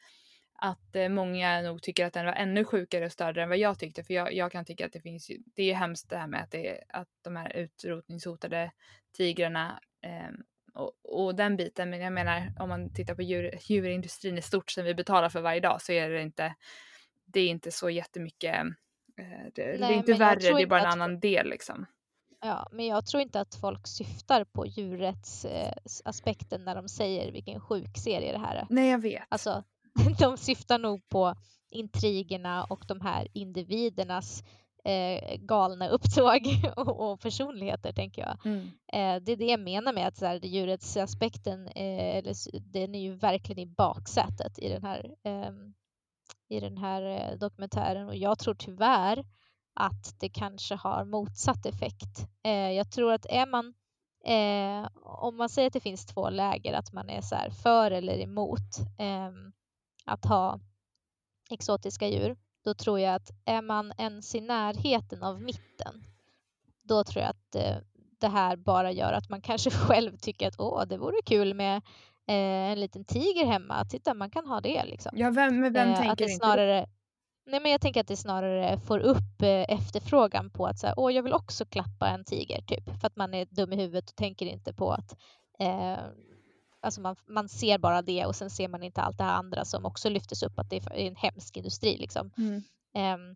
att 0.63 0.95
eh, 0.95 1.09
många 1.09 1.61
nog 1.61 1.81
tycker 1.81 2.05
att 2.05 2.13
den 2.13 2.25
var 2.25 2.33
ännu 2.33 2.65
sjukare 2.65 3.05
och 3.05 3.11
större 3.11 3.43
än 3.43 3.49
vad 3.49 3.57
jag 3.57 3.79
tyckte. 3.79 4.03
För 4.03 4.13
jag, 4.13 4.33
jag 4.33 4.51
kan 4.51 4.65
tycka 4.65 4.85
att 4.85 4.93
det 4.93 5.01
finns 5.01 5.29
ju, 5.29 5.37
det 5.55 5.71
är 5.71 5.75
hemskt 5.75 6.09
det 6.09 6.17
här 6.17 6.27
med 6.27 6.43
att, 6.43 6.51
det, 6.51 6.83
att 6.89 7.07
de 7.21 7.35
här 7.35 7.55
utrotningshotade 7.55 8.71
tigrarna 9.17 9.79
eh, 10.01 10.31
och, 10.73 10.91
och, 11.03 11.35
den 11.35 11.57
biten. 11.57 11.89
Men 11.89 12.01
jag 12.01 12.13
menar 12.13 12.53
om 12.59 12.69
man 12.69 12.93
tittar 12.93 13.15
på 13.15 13.21
djur, 13.21 13.57
djurindustrin 13.61 14.37
i 14.37 14.41
stort 14.41 14.71
som 14.71 14.83
vi 14.83 14.93
betalar 14.93 15.29
för 15.29 15.41
varje 15.41 15.59
dag 15.59 15.81
så 15.81 15.91
är 15.91 16.09
det 16.09 16.21
inte, 16.21 16.55
det 17.25 17.39
är 17.39 17.47
inte 17.47 17.71
så 17.71 17.89
jättemycket, 17.89 18.55
eh, 19.17 19.25
det, 19.55 19.65
Nej, 19.65 19.77
det 19.77 19.85
är 19.85 19.93
inte 19.93 20.13
värre, 20.13 20.39
det 20.39 20.61
är 20.61 20.67
bara 20.67 20.79
en 20.79 20.85
annan 21.01 21.19
del 21.19 21.49
liksom. 21.49 21.85
Ja, 22.41 22.67
men 22.71 22.85
jag 22.85 23.05
tror 23.05 23.21
inte 23.23 23.39
att 23.39 23.55
folk 23.55 23.87
syftar 23.87 24.43
på 24.43 24.65
djurrättsaspekten 24.65 26.61
eh, 26.61 26.65
när 26.65 26.75
de 26.75 26.89
säger 26.89 27.31
vilken 27.31 27.61
sjuk 27.61 27.97
serie 27.97 28.31
det 28.31 28.37
här 28.37 28.55
är. 28.55 28.67
Nej, 28.69 28.89
jag 28.89 29.01
vet. 29.01 29.23
Alltså, 29.29 29.63
de 30.19 30.37
syftar 30.37 30.79
nog 30.79 31.09
på 31.09 31.35
intrigerna 31.69 32.63
och 32.63 32.83
de 32.87 33.01
här 33.01 33.27
individernas 33.33 34.43
eh, 34.83 35.37
galna 35.37 35.87
upptåg 35.87 36.41
och, 36.75 37.11
och, 37.11 37.19
personligheter, 37.19 37.93
tänker 37.93 38.21
jag. 38.21 38.45
Mm. 38.45 38.61
Eh, 38.93 39.23
det 39.23 39.31
är 39.31 39.37
det 39.37 39.45
jag 39.45 39.59
menar 39.59 39.93
med 39.93 40.07
att 40.07 40.17
så 40.17 40.25
här, 40.25 40.45
djurrättsaspekten, 40.45 41.67
eh, 41.67 42.17
eller, 42.17 42.33
den 42.61 42.95
är 42.95 43.01
ju 43.01 43.15
verkligen 43.15 43.59
i 43.59 43.75
baksätet 43.75 44.59
i 44.59 44.69
den 44.69 44.83
här, 44.83 45.15
eh, 45.23 45.51
i 46.49 46.59
den 46.59 46.77
här 46.77 47.01
eh, 47.01 47.37
dokumentären 47.37 48.07
och 48.07 48.15
jag 48.15 48.39
tror 48.39 48.55
tyvärr 48.55 49.25
att 49.75 50.19
det 50.19 50.29
kanske 50.29 50.75
har 50.75 51.05
motsatt 51.05 51.65
effekt. 51.65 52.27
Eh, 52.43 52.71
jag 52.71 52.91
tror 52.91 53.13
att 53.13 53.25
är 53.25 53.45
man 53.45 53.73
eh, 54.25 54.89
om 55.03 55.37
man 55.37 55.49
säger 55.49 55.67
att 55.67 55.73
det 55.73 55.79
finns 55.79 56.05
två 56.05 56.29
läger, 56.29 56.73
att 56.73 56.93
man 56.93 57.09
är 57.09 57.21
så 57.21 57.35
för 57.63 57.91
eller 57.91 58.19
emot 58.19 58.79
ehm, 58.99 59.53
att 60.05 60.25
ha 60.25 60.59
exotiska 61.49 62.07
djur, 62.07 62.37
då 62.63 62.73
tror 62.73 62.99
jag 62.99 63.15
att 63.15 63.31
är 63.45 63.61
man 63.61 63.93
ens 63.97 64.35
i 64.35 64.41
närheten 64.41 65.23
av 65.23 65.41
mitten, 65.41 66.03
då 66.83 67.03
tror 67.03 67.21
jag 67.21 67.29
att 67.29 67.55
eh, 67.55 67.77
det 68.19 68.27
här 68.27 68.55
bara 68.55 68.91
gör 68.91 69.13
att 69.13 69.29
man 69.29 69.41
kanske 69.49 69.71
själv 69.71 70.17
tycker 70.17 70.47
att 70.47 70.59
åh, 70.59 70.83
det 70.85 70.97
vore 70.97 71.21
kul 71.25 71.53
med 71.53 71.77
eh, 72.27 72.71
en 72.71 72.79
liten 72.79 73.05
tiger 73.05 73.45
hemma. 73.45 73.85
Titta, 73.85 74.13
man 74.13 74.29
kan 74.29 74.47
ha 74.47 74.61
det 74.61 74.85
liksom. 74.85 75.11
Ja, 75.15 75.29
vem, 75.29 75.73
vem 75.73 75.89
eh, 75.89 75.95
tänker 75.95 76.11
att 76.11 76.17
det 76.17 76.29
snarare, 76.29 76.79
inte 76.79 76.91
Nej, 77.45 77.59
men 77.59 77.71
jag 77.71 77.81
tänker 77.81 78.01
att 78.01 78.07
det 78.07 78.17
snarare 78.17 78.79
får 78.79 78.99
upp 78.99 79.41
efterfrågan 79.67 80.49
på 80.49 80.65
att 80.67 80.79
så 80.79 80.87
här, 80.87 80.93
Åh, 80.97 81.13
jag 81.13 81.23
vill 81.23 81.33
också 81.33 81.65
klappa 81.65 82.07
en 82.07 82.23
tiger, 82.23 82.61
typ. 82.61 82.99
För 82.99 83.07
att 83.07 83.15
man 83.15 83.33
är 83.33 83.45
dum 83.45 83.73
i 83.73 83.75
huvudet 83.75 84.09
och 84.09 84.15
tänker 84.15 84.45
inte 84.45 84.73
på 84.73 84.91
att 84.91 85.17
eh, 85.59 85.97
alltså 86.83 87.01
man, 87.01 87.15
man 87.27 87.49
ser 87.49 87.77
bara 87.77 88.01
det 88.01 88.25
och 88.25 88.35
sen 88.35 88.49
ser 88.49 88.67
man 88.67 88.83
inte 88.83 89.01
allt 89.01 89.17
det 89.17 89.23
här 89.23 89.35
andra 89.35 89.65
som 89.65 89.85
också 89.85 90.09
lyftes 90.09 90.43
upp 90.43 90.59
att 90.59 90.69
det 90.69 90.75
är 90.75 90.93
en 90.93 91.15
hemsk 91.15 91.57
industri. 91.57 91.97
Liksom. 91.97 92.31
Mm. 92.37 92.63
Um, 93.19 93.35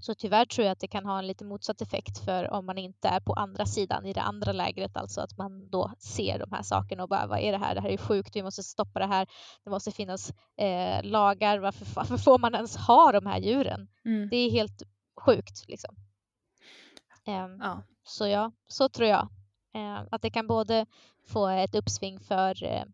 så 0.00 0.14
tyvärr 0.14 0.44
tror 0.44 0.64
jag 0.64 0.72
att 0.72 0.80
det 0.80 0.88
kan 0.88 1.06
ha 1.06 1.18
en 1.18 1.26
lite 1.26 1.44
motsatt 1.44 1.80
effekt 1.80 2.18
för 2.24 2.50
om 2.50 2.66
man 2.66 2.78
inte 2.78 3.08
är 3.08 3.20
på 3.20 3.32
andra 3.32 3.66
sidan 3.66 4.06
i 4.06 4.12
det 4.12 4.20
andra 4.20 4.52
lägret, 4.52 4.96
alltså 4.96 5.20
att 5.20 5.36
man 5.36 5.70
då 5.70 5.92
ser 5.98 6.38
de 6.38 6.52
här 6.52 6.62
sakerna 6.62 7.02
och 7.02 7.08
bara 7.08 7.26
vad 7.26 7.38
är 7.38 7.52
det 7.52 7.58
här? 7.58 7.74
Det 7.74 7.80
här 7.80 7.90
är 7.90 7.96
sjukt, 7.96 8.36
vi 8.36 8.42
måste 8.42 8.62
stoppa 8.62 8.98
det 8.98 9.06
här. 9.06 9.28
Det 9.64 9.70
måste 9.70 9.92
finnas 9.92 10.32
eh, 10.56 11.02
lagar. 11.02 11.58
Varför, 11.58 11.86
varför, 11.94 12.16
får 12.16 12.38
man 12.38 12.54
ens 12.54 12.76
ha 12.76 13.12
de 13.12 13.26
här 13.26 13.38
djuren? 13.38 13.88
Mm. 14.04 14.28
Det 14.28 14.36
är 14.36 14.50
helt 14.50 14.82
sjukt 15.20 15.68
liksom. 15.68 15.94
Um, 17.26 17.60
ja. 17.60 17.82
Så 18.04 18.26
ja, 18.26 18.52
så 18.66 18.88
tror 18.88 19.08
jag. 19.08 19.28
Eh, 19.74 20.02
att 20.10 20.22
det 20.22 20.30
kan 20.30 20.46
både 20.46 20.86
få 21.26 21.48
ett 21.48 21.74
uppsving 21.74 22.20
för 22.20 22.64
eh, 22.64 22.84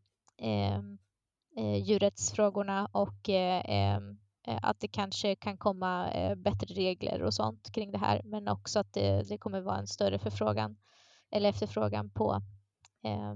eh, 1.56 1.76
djurrättsfrågorna 1.76 2.88
och 2.92 3.28
Eh, 4.46 4.58
att 4.62 4.80
det 4.80 4.88
kanske 4.88 5.34
kan 5.34 5.56
komma 5.56 6.10
eh, 6.10 6.34
bättre 6.34 6.74
regler 6.74 7.22
och 7.22 7.34
sånt 7.34 7.72
kring 7.72 7.92
det 7.92 7.98
här 7.98 8.20
men 8.24 8.48
också 8.48 8.78
att 8.78 8.92
det, 8.92 9.28
det 9.28 9.38
kommer 9.38 9.60
vara 9.60 9.78
en 9.78 9.86
större 9.86 10.18
förfrågan 10.18 10.76
eller 11.30 11.48
efterfrågan 11.48 12.10
på 12.10 12.42
eh, 13.04 13.34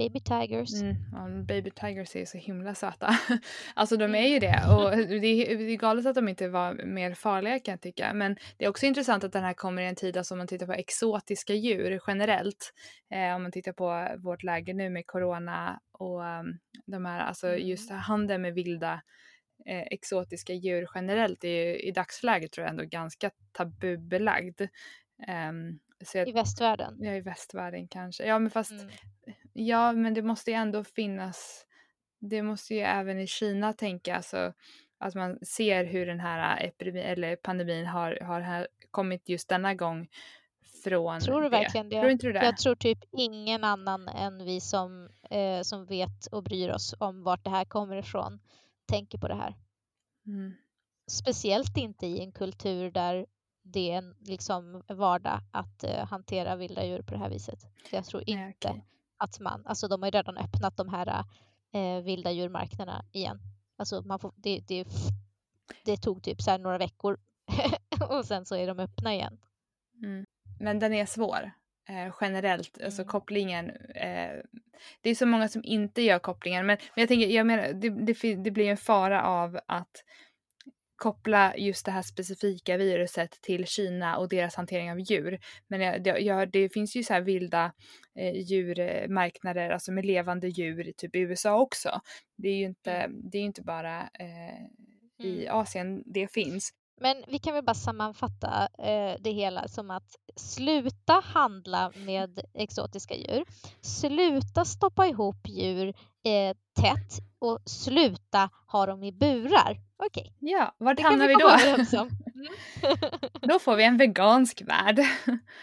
baby 0.00 0.20
tigers. 0.20 0.82
Mm, 0.82 1.46
baby 1.46 1.70
tigers 1.70 2.16
är 2.16 2.24
så 2.24 2.38
himla 2.38 2.74
söta. 2.74 3.16
alltså 3.74 3.96
de 3.96 4.14
är 4.14 4.26
ju 4.26 4.38
det 4.38 4.64
och 4.68 4.90
det 5.20 5.52
är, 5.52 5.58
det 5.58 5.72
är 5.72 5.76
galet 5.76 6.06
att 6.06 6.14
de 6.14 6.28
inte 6.28 6.48
var 6.48 6.74
mer 6.74 7.14
farliga 7.14 7.58
kan 7.58 7.72
jag 7.72 7.80
tycka. 7.80 8.12
Men 8.14 8.36
det 8.56 8.64
är 8.64 8.68
också 8.68 8.86
intressant 8.86 9.24
att 9.24 9.32
den 9.32 9.44
här 9.44 9.52
kommer 9.52 9.82
i 9.82 9.86
en 9.86 9.94
tid, 9.94 10.16
alltså 10.16 10.34
om 10.34 10.38
man 10.38 10.46
tittar 10.46 10.66
på 10.66 10.72
exotiska 10.72 11.54
djur 11.54 12.00
generellt. 12.06 12.72
Eh, 13.10 13.36
om 13.36 13.42
man 13.42 13.52
tittar 13.52 13.72
på 13.72 14.16
vårt 14.18 14.42
läge 14.42 14.74
nu 14.74 14.90
med 14.90 15.06
corona 15.06 15.80
och 15.92 16.20
um, 16.20 16.58
de 16.86 17.04
här, 17.04 17.20
alltså 17.20 17.56
just 17.56 17.90
mm. 17.90 18.02
handeln 18.02 18.42
med 18.42 18.54
vilda 18.54 19.02
eh, 19.66 19.82
exotiska 19.90 20.52
djur 20.52 20.88
generellt 20.94 21.44
är 21.44 21.48
ju 21.48 21.78
i 21.80 21.90
dagsläget 21.90 22.52
tror 22.52 22.64
jag 22.64 22.70
ändå 22.70 22.84
ganska 22.84 23.30
tabubelagd. 23.52 24.60
Um, 25.50 25.80
jag, 26.14 26.28
I 26.28 26.32
västvärlden? 26.32 26.96
Ja, 27.00 27.12
i 27.12 27.20
västvärlden 27.20 27.88
kanske. 27.88 28.26
Ja, 28.26 28.38
men 28.38 28.50
fast 28.50 28.70
mm. 28.70 28.90
Ja, 29.60 29.92
men 29.92 30.14
det 30.14 30.22
måste 30.22 30.50
ju 30.50 30.56
ändå 30.56 30.84
finnas. 30.84 31.66
Det 32.18 32.42
måste 32.42 32.74
ju 32.74 32.80
även 32.80 33.20
i 33.20 33.26
Kina 33.26 33.72
tänka 33.72 34.16
alltså 34.16 34.52
att 34.98 35.14
man 35.14 35.38
ser 35.42 35.84
hur 35.84 36.06
den 36.06 36.20
här 36.20 36.64
epidemin 36.64 37.02
eller 37.02 37.36
pandemin 37.36 37.86
har, 37.86 38.18
har 38.20 38.68
kommit 38.90 39.28
just 39.28 39.48
denna 39.48 39.74
gång 39.74 40.08
från 40.84 41.20
Tror 41.20 41.42
du 41.42 41.48
det. 41.48 41.56
verkligen 41.56 41.88
det? 41.88 42.00
Tror 42.00 42.10
inte 42.10 42.26
du 42.26 42.32
det? 42.32 42.44
Jag 42.44 42.56
tror 42.56 42.74
typ 42.74 42.98
ingen 43.12 43.64
annan 43.64 44.08
än 44.08 44.44
vi 44.44 44.60
som, 44.60 45.08
eh, 45.30 45.62
som 45.62 45.86
vet 45.86 46.26
och 46.26 46.42
bryr 46.42 46.70
oss 46.70 46.94
om 46.98 47.22
vart 47.22 47.44
det 47.44 47.50
här 47.50 47.64
kommer 47.64 47.96
ifrån 47.96 48.40
tänker 48.86 49.18
på 49.18 49.28
det 49.28 49.34
här. 49.34 49.54
Mm. 50.26 50.52
Speciellt 51.10 51.76
inte 51.76 52.06
i 52.06 52.20
en 52.20 52.32
kultur 52.32 52.90
där 52.90 53.26
det 53.62 53.90
är 53.90 53.98
en 53.98 54.14
liksom 54.20 54.82
vardag 54.88 55.40
att 55.50 55.84
uh, 55.84 56.04
hantera 56.04 56.56
vilda 56.56 56.84
djur 56.84 57.02
på 57.02 57.14
det 57.14 57.18
här 57.18 57.30
viset. 57.30 57.60
Så 57.60 57.96
jag 57.96 58.04
tror 58.04 58.22
inte 58.26 58.42
Nej, 58.42 58.54
okay. 58.58 58.80
Att 59.20 59.40
man, 59.40 59.66
alltså 59.66 59.88
de 59.88 60.02
har 60.02 60.06
ju 60.06 60.10
redan 60.10 60.36
öppnat 60.36 60.76
de 60.76 60.88
här 60.88 61.24
uh, 61.74 62.04
vilda 62.04 62.30
djurmarknaderna 62.32 63.04
igen. 63.12 63.40
Alltså 63.76 64.02
man 64.02 64.18
får, 64.18 64.32
det, 64.36 64.60
det, 64.68 64.86
det 65.84 65.96
tog 65.96 66.22
typ 66.22 66.42
så 66.42 66.58
några 66.58 66.78
veckor 66.78 67.18
och 68.10 68.24
sen 68.24 68.46
så 68.46 68.56
är 68.56 68.66
de 68.66 68.78
öppna 68.78 69.14
igen. 69.14 69.38
Mm. 70.02 70.24
Men 70.60 70.78
den 70.78 70.94
är 70.94 71.06
svår 71.06 71.50
eh, 71.88 72.14
generellt, 72.20 72.66
alltså 72.66 72.80
mm. 72.80 72.86
alltså 72.86 73.04
kopplingen. 73.04 73.70
Eh, 73.94 74.32
det 75.00 75.10
är 75.10 75.14
så 75.14 75.26
många 75.26 75.48
som 75.48 75.64
inte 75.64 76.02
gör 76.02 76.18
kopplingen 76.18 76.66
men, 76.66 76.76
men 76.94 77.02
jag 77.02 77.08
tänker, 77.08 77.26
jag 77.26 77.46
menar, 77.46 77.72
det, 77.72 77.88
det, 77.90 78.34
det 78.34 78.50
blir 78.50 78.70
en 78.70 78.76
fara 78.76 79.24
av 79.24 79.60
att 79.66 80.04
koppla 81.00 81.56
just 81.56 81.86
det 81.86 81.92
här 81.92 82.02
specifika 82.02 82.76
viruset 82.76 83.30
till 83.40 83.66
Kina 83.66 84.16
och 84.16 84.28
deras 84.28 84.54
hantering 84.54 84.92
av 84.92 85.00
djur. 85.00 85.38
Men 85.68 85.80
jag, 85.80 86.02
det, 86.02 86.18
jag, 86.18 86.50
det 86.50 86.68
finns 86.68 86.96
ju 86.96 87.02
så 87.02 87.12
här 87.12 87.20
vilda 87.20 87.72
eh, 88.18 88.36
djurmarknader, 88.36 89.70
alltså 89.70 89.92
med 89.92 90.06
levande 90.06 90.48
djur, 90.48 90.92
typ 90.96 91.16
i 91.16 91.18
USA 91.18 91.60
också. 91.60 92.00
Det 92.36 92.48
är 92.48 92.56
ju 92.56 92.64
inte, 92.64 92.92
mm. 92.92 93.30
det 93.30 93.38
är 93.38 93.42
inte 93.42 93.62
bara 93.62 94.00
eh, 94.00 95.26
i 95.26 95.46
mm. 95.46 95.56
Asien 95.56 96.02
det 96.06 96.32
finns. 96.32 96.70
Men 97.02 97.24
vi 97.28 97.38
kan 97.38 97.54
väl 97.54 97.64
bara 97.64 97.74
sammanfatta 97.74 98.68
eh, 98.78 99.16
det 99.20 99.30
hela 99.30 99.68
som 99.68 99.90
att 99.90 100.16
sluta 100.36 101.22
handla 101.24 101.92
med 101.96 102.40
exotiska 102.54 103.14
djur, 103.14 103.44
sluta 103.80 104.64
stoppa 104.64 105.06
ihop 105.06 105.48
djur 105.48 105.88
eh, 106.24 106.56
tätt 106.80 107.18
och 107.38 107.58
sluta 107.66 108.50
ha 108.66 108.86
dem 108.86 109.02
i 109.02 109.12
burar. 109.12 109.80
Okej. 109.96 110.34
Okay. 110.36 110.50
Ja, 110.50 110.74
vart 110.78 111.00
hamnar 111.00 111.28
vi, 111.28 111.34
vi 111.34 111.40
då? 111.40 112.08
då 113.52 113.58
får 113.58 113.76
vi 113.76 113.84
en 113.84 113.96
vegansk 113.96 114.62
värld. 114.62 115.00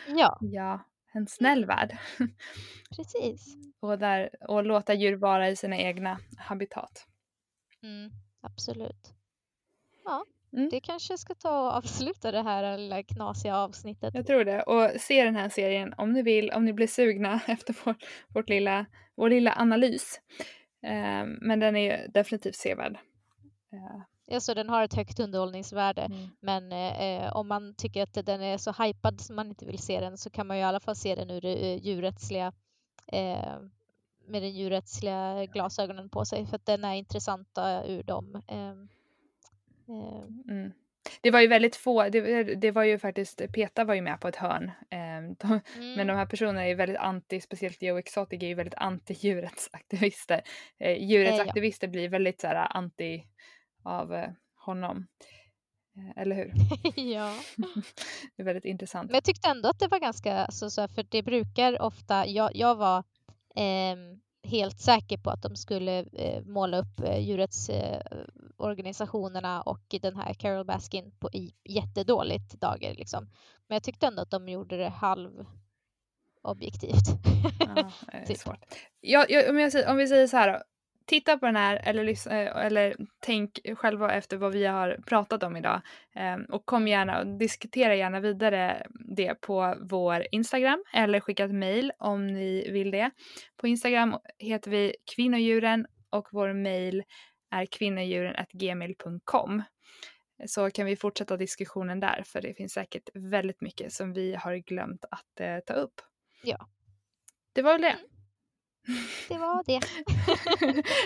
Ja. 0.07 0.37
Ja, 0.41 0.79
en 1.13 1.27
snäll 1.27 1.65
värld. 1.65 1.97
Precis. 2.95 3.55
Och, 3.79 3.99
där, 3.99 4.29
och 4.49 4.63
låta 4.63 4.93
djur 4.93 5.15
vara 5.15 5.49
i 5.49 5.55
sina 5.55 5.77
egna 5.77 6.19
habitat. 6.37 7.07
Mm, 7.83 8.11
absolut. 8.41 9.13
Ja. 10.05 10.25
Mm. 10.53 10.69
Det 10.69 10.79
kanske 10.79 11.17
ska 11.17 11.35
ta 11.35 11.61
och 11.61 11.73
avsluta 11.73 12.31
det 12.31 12.41
här 12.41 12.77
lilla 12.77 13.03
knasiga 13.03 13.57
avsnittet. 13.57 14.13
Jag 14.13 14.27
tror 14.27 14.43
det. 14.43 14.63
Och 14.63 15.01
se 15.01 15.23
den 15.23 15.35
här 15.35 15.49
serien 15.49 15.93
om 15.97 16.13
ni 16.13 16.21
vill, 16.21 16.51
om 16.51 16.65
ni 16.65 16.73
blir 16.73 16.87
sugna 16.87 17.39
efter 17.47 17.75
vår, 17.83 17.95
vårt 18.27 18.49
lilla, 18.49 18.85
vår 19.15 19.29
lilla 19.29 19.55
analys. 19.55 20.21
Eh, 20.83 21.25
men 21.41 21.59
den 21.59 21.75
är 21.75 22.07
definitivt 22.07 22.55
sevärd. 22.55 22.97
Eh. 23.73 24.01
Ja, 24.29 24.39
så 24.39 24.53
den 24.53 24.69
har 24.69 24.83
ett 24.83 24.93
högt 24.93 25.19
underhållningsvärde. 25.19 26.01
Mm. 26.01 26.29
Men 26.39 26.71
eh, 26.71 27.35
om 27.35 27.47
man 27.47 27.75
tycker 27.75 28.03
att 28.03 28.25
den 28.25 28.41
är 28.41 28.57
så 28.57 28.71
hypad 28.83 29.21
som 29.21 29.35
man 29.35 29.47
inte 29.47 29.65
vill 29.65 29.79
se 29.79 29.99
den 29.99 30.17
så 30.17 30.29
kan 30.29 30.47
man 30.47 30.57
ju 30.57 30.61
i 30.61 30.65
alla 30.65 30.79
fall 30.79 30.95
se 30.95 31.15
den 31.15 31.31
ur 31.31 31.41
det 31.41 31.73
eh, 31.73 31.83
djurrättsliga 31.85 32.53
eh, 33.07 33.59
med 34.27 34.41
den 34.41 34.55
djurrättsliga 34.55 35.45
glasögonen 35.45 36.09
på 36.09 36.25
sig 36.25 36.45
för 36.45 36.55
att 36.55 36.65
den 36.65 36.83
är 36.83 36.93
intressanta 36.93 37.85
ur 37.85 38.03
dem 38.03 38.41
Eh, 38.47 38.96
mm. 39.87 40.71
Det 41.21 41.31
var 41.31 41.41
ju 41.41 41.47
väldigt 41.47 41.75
få, 41.75 42.09
det, 42.09 42.43
det, 42.55 42.71
var 42.71 42.83
ju 42.83 42.99
faktiskt, 42.99 43.41
Peta 43.53 43.83
var 43.83 43.93
ju 43.93 44.01
med 44.01 44.19
på 44.19 44.27
ett 44.27 44.35
hörn. 44.35 44.71
Eh, 44.89 45.21
de, 45.37 45.59
mm. 45.75 45.93
Men 45.95 46.07
de 46.07 46.13
här 46.13 46.25
personerna 46.25 46.67
är 46.67 46.75
väldigt 46.75 46.97
anti, 46.97 47.41
speciellt 47.41 47.81
Joe 47.81 47.97
Exotic 47.97 48.43
är 48.43 48.47
ju 48.47 48.53
väldigt 48.53 48.75
anti 48.75 49.13
djurrättsaktivister. 49.19 50.41
Eh, 50.79 51.03
djurrättsaktivister 51.03 51.87
ja. 51.87 51.91
blir 51.91 52.09
väldigt 52.09 52.41
så 52.41 52.47
här, 52.47 52.77
anti 52.77 53.23
av 53.83 54.13
eh, 54.13 54.29
honom. 54.55 55.07
Eh, 55.97 56.21
eller 56.21 56.35
hur? 56.35 56.53
ja. 56.95 57.33
det 58.35 58.41
är 58.41 58.45
väldigt 58.45 58.65
intressant. 58.65 59.09
Men 59.09 59.15
jag 59.15 59.23
tyckte 59.23 59.49
ändå 59.49 59.69
att 59.69 59.79
det 59.79 59.87
var 59.87 59.99
ganska, 59.99 60.33
alltså, 60.33 60.69
så 60.69 60.81
här, 60.81 60.87
för 60.87 61.05
det 61.09 61.23
brukar 61.23 61.81
ofta, 61.81 62.27
jag, 62.27 62.51
jag 62.53 62.75
var 62.75 62.97
eh, 63.55 63.95
helt 64.43 64.79
säker 64.79 65.17
på 65.17 65.29
att 65.29 65.41
de 65.41 65.55
skulle 65.55 66.05
eh, 66.13 66.43
måla 66.43 66.77
upp 66.77 66.99
eh, 66.99 67.19
djurrättsorganisationerna 67.19 69.61
och 69.61 69.95
den 70.01 70.15
här 70.15 70.33
Carol 70.33 70.65
Baskin 70.65 71.11
på 71.19 71.29
i 71.33 71.53
jättedåligt 71.63 72.61
dagar. 72.61 72.93
Liksom. 72.93 73.23
Men 73.67 73.75
jag 73.75 73.83
tyckte 73.83 74.07
ändå 74.07 74.21
att 74.21 74.31
de 74.31 74.49
gjorde 74.49 74.77
det 74.77 74.89
halv 74.89 75.45
objektivt. 76.41 77.07
Ja, 77.59 77.91
det 78.11 78.17
är 78.17 78.25
typ. 78.25 78.37
svårt. 78.37 78.65
Jag, 79.01 79.31
jag, 79.31 79.49
om, 79.49 79.59
jag, 79.59 79.89
om 79.89 79.97
vi 79.97 80.07
säger 80.07 80.27
så 80.27 80.37
här 80.37 80.63
titta 81.07 81.37
på 81.37 81.45
den 81.45 81.55
här 81.55 81.81
eller, 81.83 82.03
eh, 82.09 82.65
eller 82.65 82.95
tänk 83.19 83.59
själva 83.75 84.13
efter 84.13 84.37
vad 84.37 84.53
vi 84.53 84.65
har 84.65 84.99
pratat 85.05 85.43
om 85.43 85.57
idag. 85.57 85.81
Ehm, 86.15 86.45
och 86.45 86.65
kom 86.65 86.87
gärna 86.87 87.19
och 87.19 87.27
diskutera 87.27 87.95
gärna 87.95 88.19
vidare 88.19 88.87
det 89.17 89.41
på 89.41 89.75
vår 89.81 90.27
Instagram 90.31 90.83
eller 90.93 91.19
skicka 91.19 91.45
ett 91.45 91.53
mail 91.53 91.91
om 91.99 92.27
ni 92.27 92.71
vill 92.71 92.91
det. 92.91 93.11
På 93.57 93.67
Instagram 93.67 94.17
heter 94.39 94.71
vi 94.71 94.95
kvinnodjuren 95.15 95.87
och 96.09 96.27
vår 96.31 96.53
mail 96.53 97.03
är 97.51 97.65
kvinnodjuren.gmail.com 97.65 99.63
så 100.45 100.71
kan 100.71 100.85
vi 100.85 100.95
fortsätta 100.95 101.37
diskussionen 101.37 101.99
där 101.99 102.23
för 102.25 102.41
det 102.41 102.53
finns 102.53 102.73
säkert 102.73 103.09
väldigt 103.13 103.61
mycket 103.61 103.93
som 103.93 104.13
vi 104.13 104.35
har 104.35 104.55
glömt 104.55 105.05
att 105.11 105.39
eh, 105.39 105.59
ta 105.65 105.73
upp. 105.73 106.01
Ja. 106.43 106.69
Det 107.53 107.61
var 107.61 107.71
väl 107.71 107.81
det. 107.81 107.97
Det 109.27 109.37
var 109.37 109.63
det. 109.65 109.81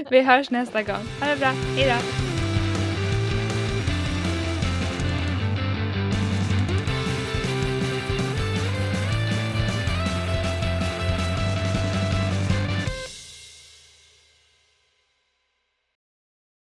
Vi 0.09 0.21
hörs 0.21 0.49
nästa 0.49 0.83
gång. 0.83 1.03
Ha 1.19 1.27
det 1.27 1.37
bra. 1.37 1.53
Hej 1.75 1.85
då. 1.87 2.40